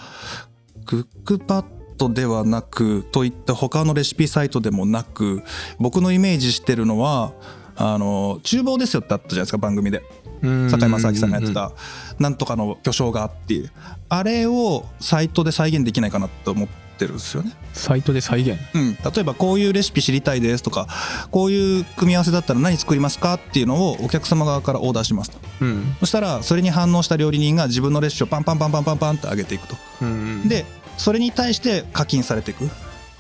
[0.87, 1.65] クックパッ
[1.97, 5.43] ドではなくといった他のレシピサイトでもなく
[5.79, 7.33] 僕のイメージしてるのは
[7.77, 10.03] あの厨房ですよってあったじゃないですか番組で。
[10.43, 11.73] 堺正明さんがやってた
[12.19, 13.71] 「なんとかの巨匠が」っていう
[14.09, 16.69] あれをサイトで再現できないかなと思っ
[16.99, 17.53] てるんですよね。
[17.73, 18.59] サイトで再現？
[18.75, 20.89] うん、例えばこういうレシピ知りたいですとか
[21.31, 25.39] こういう組み合わせだったら何作りますかっていうのをお客様側からオーダーしますと。
[25.61, 25.97] うん。
[26.01, 29.77] そしたらそれに反応した料理人が自分のレシピをパンパンパンパンパンパンって上げていくと。
[30.03, 30.11] うんう
[30.45, 30.49] ん。
[30.49, 30.65] で
[30.97, 32.69] それに対して課金されていく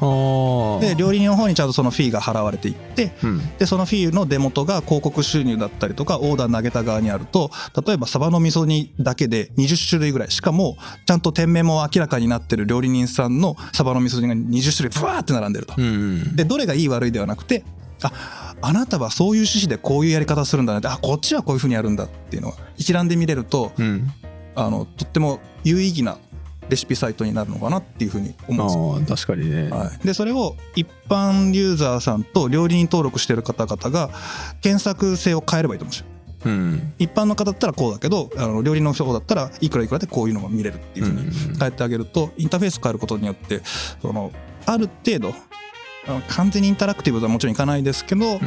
[0.00, 3.56] で料理人の方にちゃんとそのフィーが払われていってうん。
[3.58, 7.50] でそのフィーの出元が広告収入だったりとかオーダー投げた側にあると
[7.86, 10.30] 例えばサバの味噌煮だけで20種類ぐらい。
[10.30, 10.76] しかも
[11.06, 15.74] ちゃんと店名も明らかになってる料理人さんのサバの味噌煮が20種類ブワーって並んでると。
[15.76, 15.82] う。
[15.82, 17.64] んでどれがいい悪いではなくて
[18.02, 24.10] ああなたはそういう趣旨でこういうやり方するんだなってあこっちはこういうふうにやるんだっていうのが一覧で見れるとうん。
[24.54, 26.18] あのとっても有意義な
[26.68, 29.16] レシピサイトになるのかなっていうふうに思うんですよ。
[29.16, 34.10] 確かにね、はい、でそれを一般ユーザーさんと料理人登録してる方々が
[34.60, 36.06] 検索性を変えればいいと思うんですよ。
[36.44, 36.92] うん。
[36.98, 43.60] 一般の方だったらこうだけどあの料理人の方だったらいくらいくらでこういうのが見れるっていうふうに変えてあげるとインターフェース変えることによって
[44.00, 44.32] その
[44.66, 45.34] ある程度
[46.06, 48.38] あの完全にインタラクティブとはもちろんいかないですけど、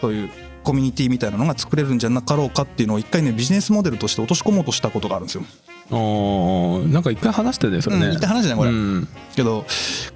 [0.00, 0.30] そういう
[0.64, 5.44] コミュニティみたいなのが作れるんじゃなかろうかっていうのを一回ねビジネスモデルとして落とし込もうとしたことがあるんですよ。
[5.90, 8.70] おーなんか一回話してたよそれね、うん一回話したねこれ。
[8.70, 9.66] うん、けど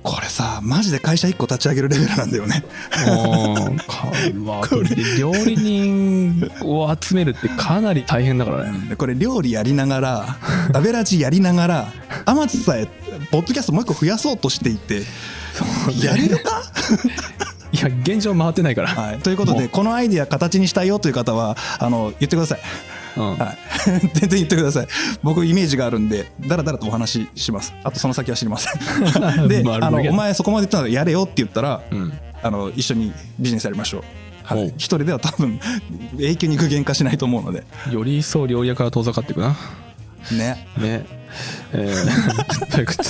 [0.02, 2.64] これさマジで会社1個立ち上げるレベルなんだよね。
[2.92, 4.66] あーかわ
[5.18, 8.88] 料理人を集めるってかなり大変だからね。
[8.88, 10.36] でこれ料理やりながら
[10.72, 11.92] アベラジやりながら
[12.24, 12.86] 天津さえ
[13.30, 15.02] ポッドキャストもう一個増やそうとしていて
[16.02, 16.62] やれるか、
[17.78, 22.60] いや現状回ってないから、はい、ということでこのアイディア形にしたいよという方はあの言ってください、
[23.16, 23.36] うん。
[23.36, 23.58] はい、
[24.14, 24.88] 全然言ってください。
[25.22, 27.74] 僕イメージがあるんでだらだらとお話しします。
[27.84, 29.48] あとその先は知りません。
[29.48, 32.12] であのお前そこまで言ったのでやれよって言ったらうん。
[32.40, 34.02] あの一緒にビジネスやりましょう、
[34.44, 34.68] はい。
[34.76, 35.58] 一人では多分
[36.18, 37.64] 永久に具現化しないと思うので。
[37.90, 39.56] より一層料理屋から遠ざかっていくな。
[40.30, 40.66] ね。
[40.78, 41.06] ね。
[41.72, 43.08] えー、 ということで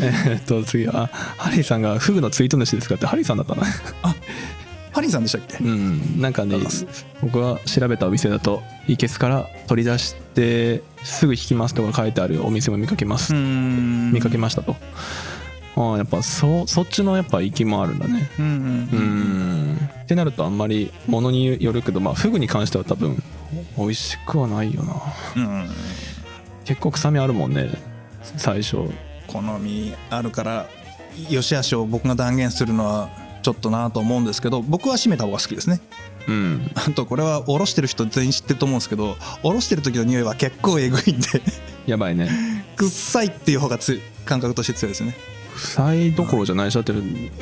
[0.00, 1.06] えーっと次はあ
[1.38, 3.62] ハリーさんがフグのツイート主ですかってハリーさんだったな
[4.92, 5.58] ハリーさんでしたっけ？
[5.64, 6.56] うんなんかね
[7.20, 14.12] 僕が調べたお店だといけすから取り出してすぐ引きますとか書いてあるお店も見かけます、ん。
[14.12, 14.76] 見かけましたと。
[15.76, 18.30] ああやっぱそそっちのやっぱ息もあるんだね。
[18.38, 18.52] うんうん
[18.92, 19.90] うん。
[20.02, 23.20] ってなるとあんまりものによるけどまあフグに関しては多分
[23.76, 24.94] 美味しくはないよな。
[25.36, 25.68] うん。
[26.64, 27.68] 結構臭みあるもんね
[28.36, 28.88] 最初
[29.34, 30.66] 好みあるから
[31.28, 33.10] 良し悪しを僕が断言するのは
[33.42, 35.80] ちょっとなと思うんですけど僕は締めた方が好きですね。
[36.26, 36.70] うん。
[36.74, 41.28] あとこれはおろしてる人全員知ってると思うんですけどおろしてる時の匂いは結構えぐいんで。
[41.86, 42.30] やばいね。
[42.76, 45.14] くっさいっていう方が強い感覚として強いですね
[45.54, 46.92] 臭いどころじゃないしだって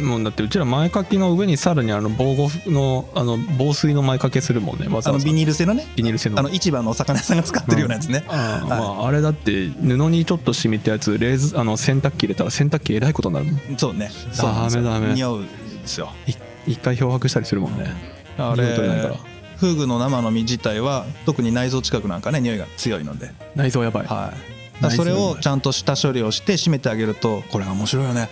[0.02, 4.86] もうだってうちら前掛けの上にさらにあの防護のあの防水の前掛けするもんね。
[4.86, 5.10] わざわざ。
[5.10, 5.86] あのビニール製のね。
[5.96, 6.38] ビニール製の。
[6.38, 13.78] あの市場のお魚屋さんが使ってるようなやつね、ああ,、まあ、あれだって布にちょっと染みたやつレーズあの洗濯機入れたら洗濯機えらいことになるもん。
[13.78, 14.10] そうね。
[14.36, 15.14] ダメダメ。
[15.14, 16.12] 匂うんですよ。
[16.26, 16.32] い
[16.66, 17.92] 一回漂白したりするもんね。
[18.38, 19.08] あ匂い取れないか。
[19.08, 19.20] られ
[19.56, 23.30] フグの生の身自体は特に内臓近くなんかね匂いが強いので。
[23.54, 28.28] 内臓やばい、はいそれをちゃんと下処理をして締めてあげるとこれが面白いよね、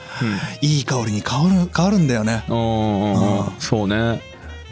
[0.60, 2.44] いい香りに変わる変わるんだよね。
[2.48, 3.46] うんうんうん。
[3.46, 3.52] うん。
[3.58, 4.22] そうね。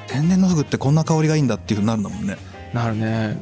[0.07, 2.37] 天然のフグってこんな香りがいいんだっていうふうになるんだもんね。
[2.73, 3.39] なるね。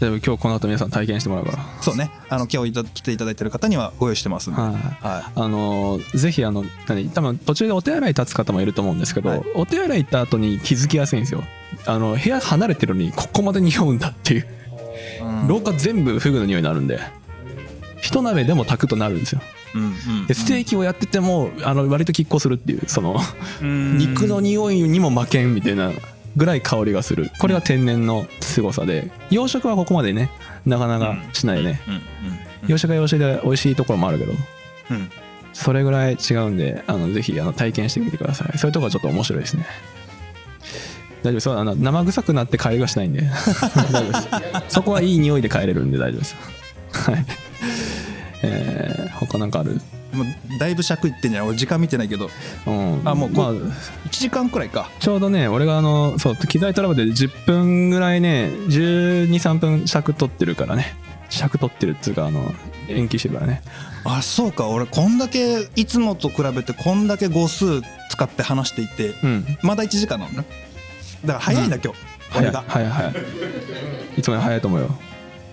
[0.00, 1.58] でも今日この後皆さん体験してもらうから。
[1.82, 2.10] そうね。
[2.30, 4.72] あの今日来ていただいてる方にはご用意してますんで、はい。
[4.72, 9.42] はあのぜひあの何多分途中でお手洗い立つ方もいると思うんですけど、はい。
[9.54, 11.44] お手洗い行った後に気づきやすいんですよ。
[11.86, 14.40] あの部屋離れてるのにここまで匂うんだっていう。
[14.40, 15.48] い、うん。
[15.48, 16.98] 廊下全部フグの匂いになるんで
[18.00, 19.40] 一鍋でも炊くとなるんですよ。
[19.74, 19.86] うんう
[20.24, 23.16] んでステーキをやっててもあの割と拮抗するっていうその
[23.62, 23.98] うん。
[23.98, 25.92] 肉の匂いにも負けんみたいな
[26.36, 27.30] ぐらい香りがする。
[27.38, 29.10] これが天然の凄さで。
[29.30, 30.30] 養殖はここまでね
[30.66, 31.80] なかなかしないね。
[31.86, 31.94] うん。
[31.94, 32.00] うん。
[32.68, 34.32] 養殖は養殖で美味しいところもあるけど
[34.90, 35.10] うん。
[35.52, 38.58] それぐらい違うんであのぜひあの体験してみてください。
[38.58, 39.66] そういうところがちょっと面白いですね。
[41.22, 41.50] 大丈夫です。
[41.50, 43.22] あの生臭くなって帰りはしないんで。
[43.74, 44.28] 大丈夫です。
[44.68, 46.36] そこはいい匂いで帰れるんで大丈夫です。
[46.92, 47.26] はい
[48.42, 49.80] えー、他なんかある？
[50.12, 50.26] もう
[50.58, 52.28] だいぶ尺いってんじゃん俺時間見てないけど。
[52.66, 53.02] うん。
[53.04, 53.70] あもうこまあ1
[54.10, 54.90] 時間くらいか。
[54.98, 60.96] ちょうどね俺があのそう機材トラブルで10分ぐらいね123分尺取ってるからね。
[61.28, 62.52] 尺取ってるっていうかあの
[62.88, 63.62] 延期してるからね。
[64.04, 64.66] あそうか。
[64.68, 67.80] 俺こんだけいつもと比べてこんだけ語数
[68.10, 69.46] 使って話していてうん。
[69.62, 70.44] まだ1時間なのね
[71.24, 71.98] だから早いんだ、今日。
[72.30, 73.14] 早い早い早い。
[74.16, 74.98] いつもより早いと思うよ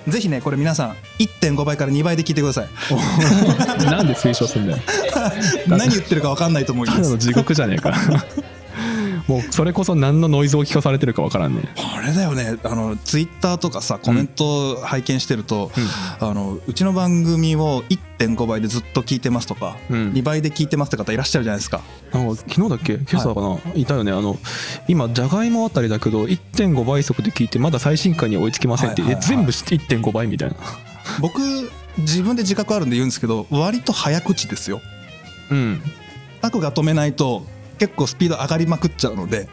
[0.08, 2.70] ぜひねこれ皆さん1.5倍から2倍で聞いてください。
[3.86, 4.78] なんで推奨すんだよ。
[5.68, 7.02] 何言ってるか分かんないと思います。
[7.02, 7.94] ただの地獄じゃねえか
[9.28, 11.64] もうそれこそ何のノイズを聞かされてるかわからんね。
[11.96, 12.58] あれだよね。
[12.64, 15.70] あのツイッターとかさコメント拝見してると、
[16.20, 20.12] あのうちの番組を1.5倍でずっと聞いてますとか、うん。
[20.14, 21.82] 2倍で聞いてますって方いらっしゃるじゃないですか。
[22.14, 22.94] なんか昨日だっけ？
[22.94, 24.12] 今朝かな、い、たよね。
[24.14, 24.38] あの
[24.88, 30.56] 今じゃがいもあたりだけど1.5倍速で聞いてまだ最新回に追いつきませんって、はいはいはいえ全部1.5倍みたいな。
[31.20, 31.40] 僕
[31.98, 34.82] 自分で自覚あるんで言うんですけど割と早口ですよ。
[35.52, 35.82] うん。
[36.42, 37.46] タクが止めないと
[37.78, 39.48] 結構スピード上がりまくっちゃうので、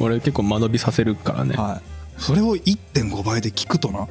[0.00, 1.56] 俺結構間延びさせるからね。
[1.56, 4.08] はい、それを1.5倍で聞くとな。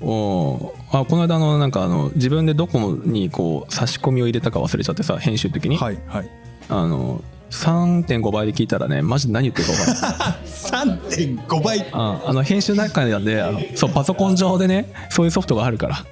[0.00, 1.00] おー。
[1.00, 6.30] あこの間あのなんかあの自分でどこにこう差し込みを入れたか忘れちゃってさ編集的に、はいはい。
[6.68, 10.38] あの3.5倍で聞いたらねマジで何言ってるか分からない。
[11.46, 11.88] 3.5倍。
[11.92, 16.04] ああの編集の中であのそうパソコン上でねそういうソフトがあるから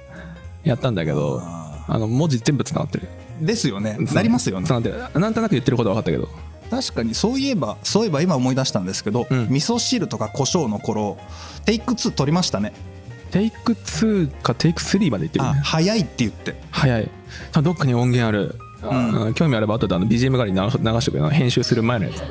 [0.63, 3.07] やったんだけどああの文字全部つながってる
[3.45, 3.97] ですよね。
[4.13, 4.67] なりますよね。
[4.67, 4.83] つなん
[5.33, 6.29] となく言ってることは分かったけど。
[6.69, 9.47] 確かにそういえばそういえば今思い出したんですけど、うん。
[9.49, 11.17] 味噌汁とか胡椒の頃
[11.65, 12.73] テイク2取りましたね。
[13.31, 16.55] テイク2かテイク3まで言ってるあね早いって言って。
[16.71, 17.09] 早い。
[17.61, 18.55] どっかに音源ある、
[18.91, 19.33] んうん。
[19.33, 20.69] 興味あれば後であの BGM 代わりに流流
[21.01, 21.29] しておくよ。
[21.29, 22.21] 編集する前のやつ。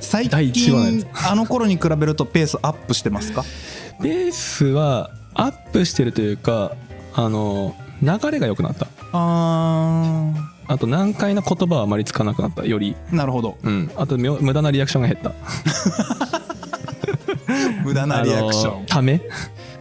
[0.00, 3.44] 最近あの頃に比べるとペースアップしてますか？
[4.02, 6.72] ベースはアップしてるというか
[7.14, 10.32] あの流れが良くなったあ
[10.66, 12.64] あと難解な言葉はあまりつかなくなった。
[12.64, 12.94] より。
[13.10, 13.58] ーなるほど。
[13.62, 13.90] うん。
[13.96, 15.32] あとみょ無駄なリアクションが減った。
[17.82, 18.76] 無駄なリアクション。
[18.76, 19.20] あのため。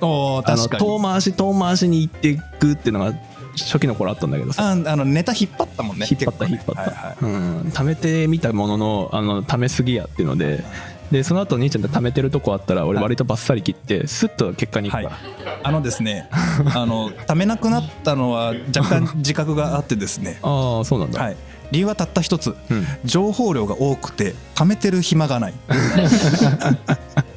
[0.02, 0.86] おーあの確かに。
[0.86, 3.14] 遠回し遠回しに行っていくっていうのが
[3.56, 4.64] 初期の頃あったんだけどさ。
[4.64, 7.16] ああのネタ引っ張ったもんね引っ張った引っ張った、結構ねはいはい。
[7.22, 7.60] うん。
[7.70, 10.64] 貯めてみたもののあの貯めすぎやっていうので
[11.12, 15.06] でその後兄ちゃんで貯めてるとこあったら俺割とバッサリ切ってスッと結果に行くはい。
[15.06, 15.12] か
[15.46, 16.30] ら、あのですね
[16.76, 20.40] あのためなくなったのは若干自覚があってですね。
[20.44, 21.38] ああそうなんだ、はい。
[21.72, 22.86] 理由はたった一つ、うん。
[23.06, 25.54] 情報量が多くて貯めてる暇がない。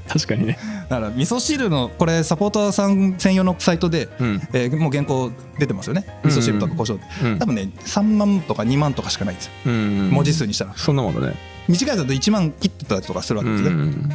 [0.09, 0.59] 確かにね。
[0.89, 4.43] だから味噌汁のこれサポーターさん専用のサイトで、うん。
[4.53, 6.05] えーもう原稿出てますよね。
[6.25, 7.39] うん味噌汁とか胡椒、うん。
[7.39, 9.53] 多分ね3万とか2万とかしかないんですよ。
[9.67, 9.77] うんう
[10.09, 10.73] ん文字数にしたら。
[10.77, 11.35] そんなものね
[11.69, 14.11] 短いだと1万切ってたりとかするわうけですね、ん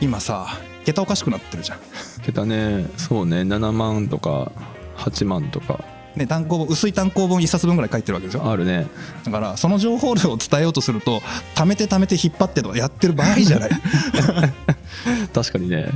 [0.00, 0.46] 今さ
[0.84, 1.78] 桁おかしくなってるじゃん。
[2.24, 2.86] 桁ね。
[2.96, 3.42] そうね。
[3.42, 4.50] 7万とか
[4.96, 5.84] 8万とか。
[6.16, 8.86] ね単行本薄い単行本1冊分ぐらい書いてるわけですよあるね。
[9.24, 11.20] だからその情報量を伝えようとすると
[11.54, 13.70] 貯めて貯めて引っ張ってとかやってる場合じゃない。
[15.32, 15.88] 確かにね。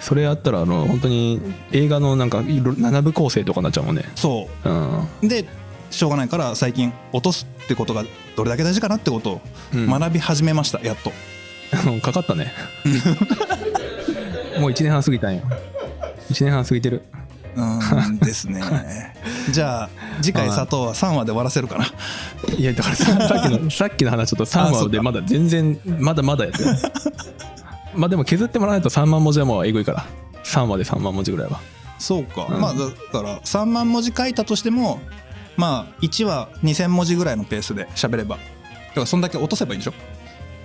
[0.00, 1.40] それやったらあの本当に
[1.72, 4.04] 映画のなんかいろ7部構成とかになっちゃうもんね。
[4.16, 4.68] そう。
[4.68, 5.08] ん。
[5.22, 5.44] うで
[5.90, 8.04] しょうがないから最近落とすってことが
[8.36, 9.40] どれだけ大事かなってことを
[9.74, 9.86] うん。
[9.86, 11.12] 学び始めましたやっと。
[12.02, 12.52] かかったね。
[14.58, 15.42] もう1年半過ぎたんよ。
[16.30, 17.02] 1年半過ぎてる。
[17.56, 18.62] うーんですね。
[19.50, 21.86] じゃあ次回 はい砂糖は3話で終わらせるかな。
[22.56, 24.78] いやだからささっきの さっきの話ちょっと3あそっか。
[24.78, 26.70] 話でまだ全然まだまだやってる。
[27.94, 30.06] まあでも削ってもらわないと3万文字はもうえぐいから。
[30.44, 31.60] 3話で3万文字ぐらいは。
[31.98, 32.60] そうか、うん。
[32.60, 32.78] まあだ
[33.12, 35.00] から3万文字書いたとしても
[35.60, 38.36] まあ1話2000文字ぐらいのペースで喋れば。
[38.36, 38.42] だ
[38.94, 39.92] からそんだけ落とせばいいでしょ、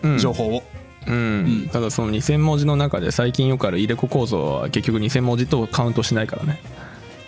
[0.03, 0.17] うん。
[0.17, 0.63] 情報を。
[1.07, 6.59] うん、ただその2000文字の中で最近よくある入れ子構造は結局2000文字とカウントしないからね。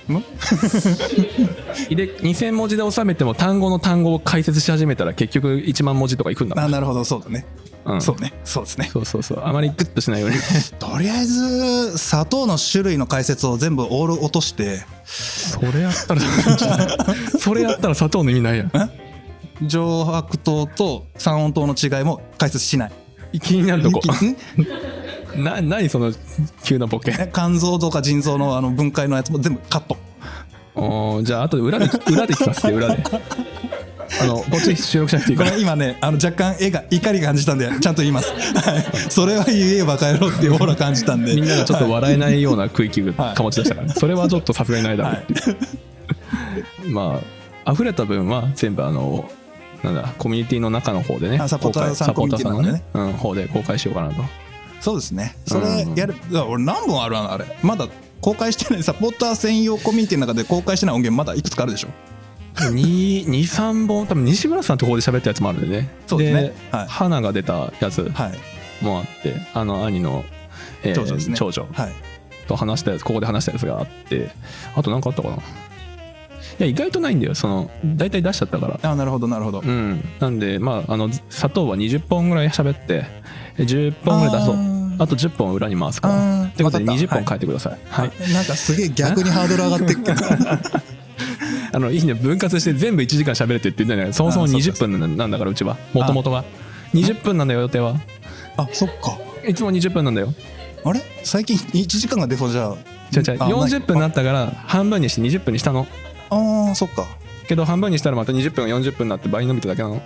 [0.08, 0.24] ん？
[1.90, 7.04] 入れ2000文字で収めても単語の単語を解説し始めたら結局1万文字とかいくんだもんあなるほど。
[7.04, 7.46] そうだね、
[7.88, 8.02] うん。
[8.02, 8.34] そうね。
[8.44, 8.90] そうですね。
[8.92, 9.42] そうそうそう。
[9.44, 10.36] あまりグッとしないように。
[10.36, 10.42] ね
[10.78, 14.86] とりあえず砂糖の種類の解説を全部オール落として。
[15.06, 16.22] それやったら
[17.40, 18.72] それやったら砂糖の意味ないやん。
[19.66, 22.92] 上白糖と三温糖の違いも解説しない。
[23.40, 24.02] 気になるとこ。
[25.36, 26.14] ん な何その
[26.64, 27.16] 急なボケ。
[27.18, 27.30] え？
[27.34, 29.98] 肝臓とか腎臓のあの分解のやつも全部カット。
[30.76, 33.04] おーじゃああとで裏で裏で聞かせて裏で
[34.22, 35.44] あのこっち収録しなくていいか。
[35.44, 41.36] らこれ今ねあの若干絵が怒り感じたんでちゃんと言います、はい、それは言えば帰ろうっていうオーラ感じたんで。
[41.36, 43.36] みんながちょっと笑えないような空気がはい。
[43.36, 47.20] 醸し出したから、それはちょっとさすがにないだろうっていう、 ま
[47.66, 49.30] あ溢れた分は全部あの
[49.84, 52.84] なんだコミュニティの中の方でねあサポーターさん公開サポーターさんのね。
[52.94, 54.24] コミュニテうん、方で公開しようかなと。
[54.80, 55.36] そうですね。
[55.46, 56.16] それやる、
[56.48, 57.46] 俺何本あるのあれ。
[57.64, 57.88] まだ
[58.22, 61.90] 公開してないサポーター専用コミュニティの中で公開してない音源まだいくつかあるでしょ
[62.66, 65.90] 23本多分西村さんのところで喋ったやつもあるんでね。
[66.08, 66.54] そうですね。
[66.72, 66.88] はい。
[66.88, 68.84] 花が出たやつはい。
[68.84, 70.24] もあってあの兄の、
[70.84, 71.36] えー長女ですね。
[71.38, 71.94] 長女はい。
[72.48, 74.30] と話したやつここで話したやつがあって
[74.76, 75.36] あと何かあったかな。
[75.36, 75.40] い
[76.60, 77.36] や意外とないんだよ。
[77.36, 78.92] その大体出しちゃったから。
[78.92, 80.04] あなるほどなるほど、うん。
[80.20, 83.06] なんでまああの砂糖は20本ぐらい喋って
[83.58, 84.78] え10本ぐらい出そう。
[85.00, 86.56] あと10本裏に回すかあらー。
[86.56, 87.06] ということでわかった。
[87.06, 87.80] 20本書いてください。
[87.90, 90.22] はい、なんかすげえ逆にハードル上がってっけど
[91.78, 92.16] あのいいね。
[92.16, 95.78] 分割して全部1時間喋れって言ってんだよねそもそもそうか20分なんだからうちは。
[95.94, 96.44] もともとは。
[96.96, 97.96] 20分なんだよ予定は。
[98.58, 99.16] あそっか。
[99.48, 100.34] いつも20分なんだよ。
[100.84, 101.02] あれ？
[101.24, 102.76] 最近1時間がデフォじゃあ。
[103.16, 103.44] 違う違う。
[103.44, 105.86] あ40分になったから半分にして20分にしたの。
[106.32, 107.06] ああーそっか。
[107.48, 110.02] けど半分にしたらまた20分が40分になって倍伸びただけなの。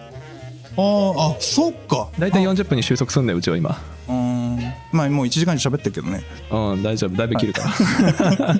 [0.76, 2.10] あーあそっか。
[2.20, 3.70] 大体40分に収束するんだようちは今。
[4.10, 4.60] うーん。
[4.92, 6.22] まあもう1時間以上喋ってるけどね。
[6.52, 7.16] うん大丈夫。
[7.16, 8.56] だいぶ切るから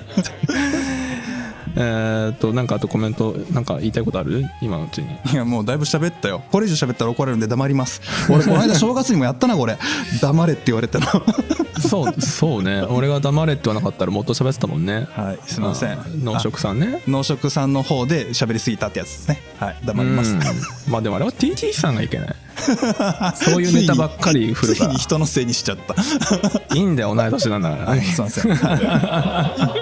[1.80, 4.44] ーっとなんかあとコメントなんか言いたいことある？
[4.60, 5.08] 今のうちに。
[5.32, 6.42] いやもうだいぶ喋ったよ。
[6.50, 8.00] これ以上喋ったら怒られるんで黙ります。
[8.30, 9.78] 俺この間正月にもやったなこれ。
[10.20, 11.06] 黙れって言われたの。
[11.80, 12.82] そうそうね。
[12.82, 15.06] 俺が黙れって言わなかったらもっと喋ってたもんね。
[15.12, 16.24] はいすいません。
[16.24, 17.02] 農食さんね。
[17.08, 19.40] 農食さんの方で喋りすぎたってやつですね。
[19.58, 20.32] はい黙ります。
[20.34, 20.40] うん。
[20.92, 22.34] まあでもあれは TT さんがいけない。
[23.34, 25.94] そういうネタばっかり振る ついからに人のせいにしちゃった。
[26.74, 28.54] いいんだよ同い年なんだから、すいません。
[28.54, 29.81] はい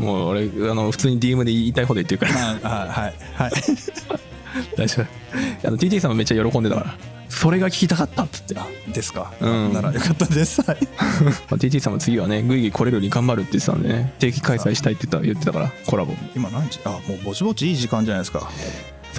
[0.00, 2.32] もう俺あの普通に DM で言いたいこと言ってるから。
[2.32, 3.52] はいはいはい。
[4.76, 5.68] 大丈夫。
[5.68, 6.94] あの TT さんもめっちゃ喜んでたから。
[7.28, 9.72] それが聞きたかったっつって、まですか、うん。
[9.72, 10.62] ならよかったです。
[10.62, 10.78] はい。
[11.48, 16.14] あ、TT さんも次はねぐいぐい来れるように頑張るって言ってたんでね定期開催したいって言った言ってたからコラボ。
[16.34, 16.80] 今何時？
[16.84, 18.50] あもうぼちぼちいい時間じゃないですか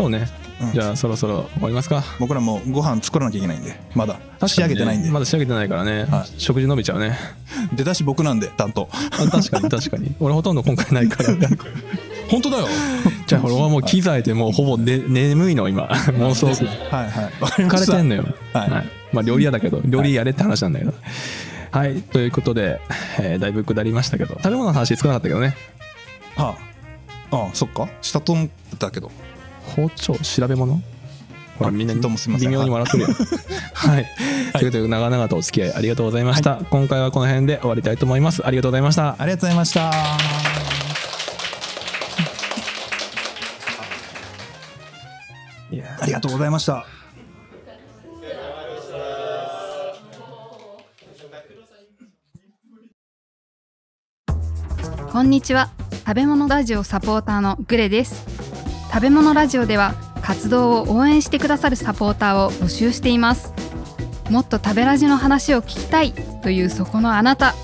[0.02, 0.28] そうね、
[0.62, 0.72] うん。
[0.72, 2.04] じゃあそろそろ終わりますか。
[2.20, 3.80] 僕らもご飯作らなきゃいけないんで。
[3.94, 4.20] まだ。
[4.48, 6.40] 仕上げてないんで、まだ仕上げてないからね、はい。
[6.40, 7.18] 食事伸びちゃうね。
[7.74, 8.90] 出だし僕なんで担当。
[8.92, 10.16] あ確かに確かに。
[10.20, 11.30] 俺ほとんど今回ないから。
[12.30, 12.68] 本当だよ。
[13.28, 15.84] じゃあ俺はもう機材でもうほぼ、ね、眠いの今。
[15.84, 17.32] 妄想はいはい。
[17.68, 18.70] 疲れてんのよ、はい。
[19.14, 20.94] まあ料理屋だけど料理やれって話なんだけど。
[21.72, 22.82] はい、ということで、
[23.20, 24.36] えーだいぶ下りましたけど。
[24.36, 25.56] 食べ物の話少なかったけどね。
[26.36, 26.56] は
[27.32, 27.38] あ。
[27.38, 27.88] ああそっか。
[28.02, 29.12] したと思ったけど
[29.76, 30.82] 包丁調べ物？
[31.58, 32.50] ほらあみんなどうもすいません。
[32.50, 33.10] 微妙に笑ってるよ
[33.74, 34.08] はい、
[34.54, 38.46] ということで長々とお付き合いありがとうございました、今回はこの辺で終わりたいと思います。
[38.46, 39.16] ありがとうございました。
[39.20, 39.92] ありがとうございました。
[45.72, 46.86] いやありがとうございました。
[55.12, 55.70] こんにちは。
[56.06, 58.26] 食べ物ラジオサポーターのグレです
[58.94, 63.54] 食べ物ラジオでは活動を応援してくださるサポーターを募集しています。
[64.30, 66.12] もっと食べラジの話を聞きたい
[66.44, 67.56] というそこのあなた。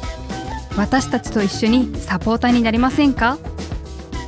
[0.78, 3.38] 私たちと一緒にサポーターになりませんか？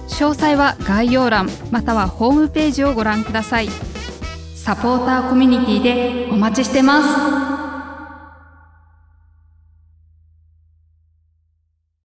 [0.10, 3.70] 詳細は概要欄またはホームページをご覧ください。
[4.56, 7.79] サポーターコミュニティでお待ちしてます。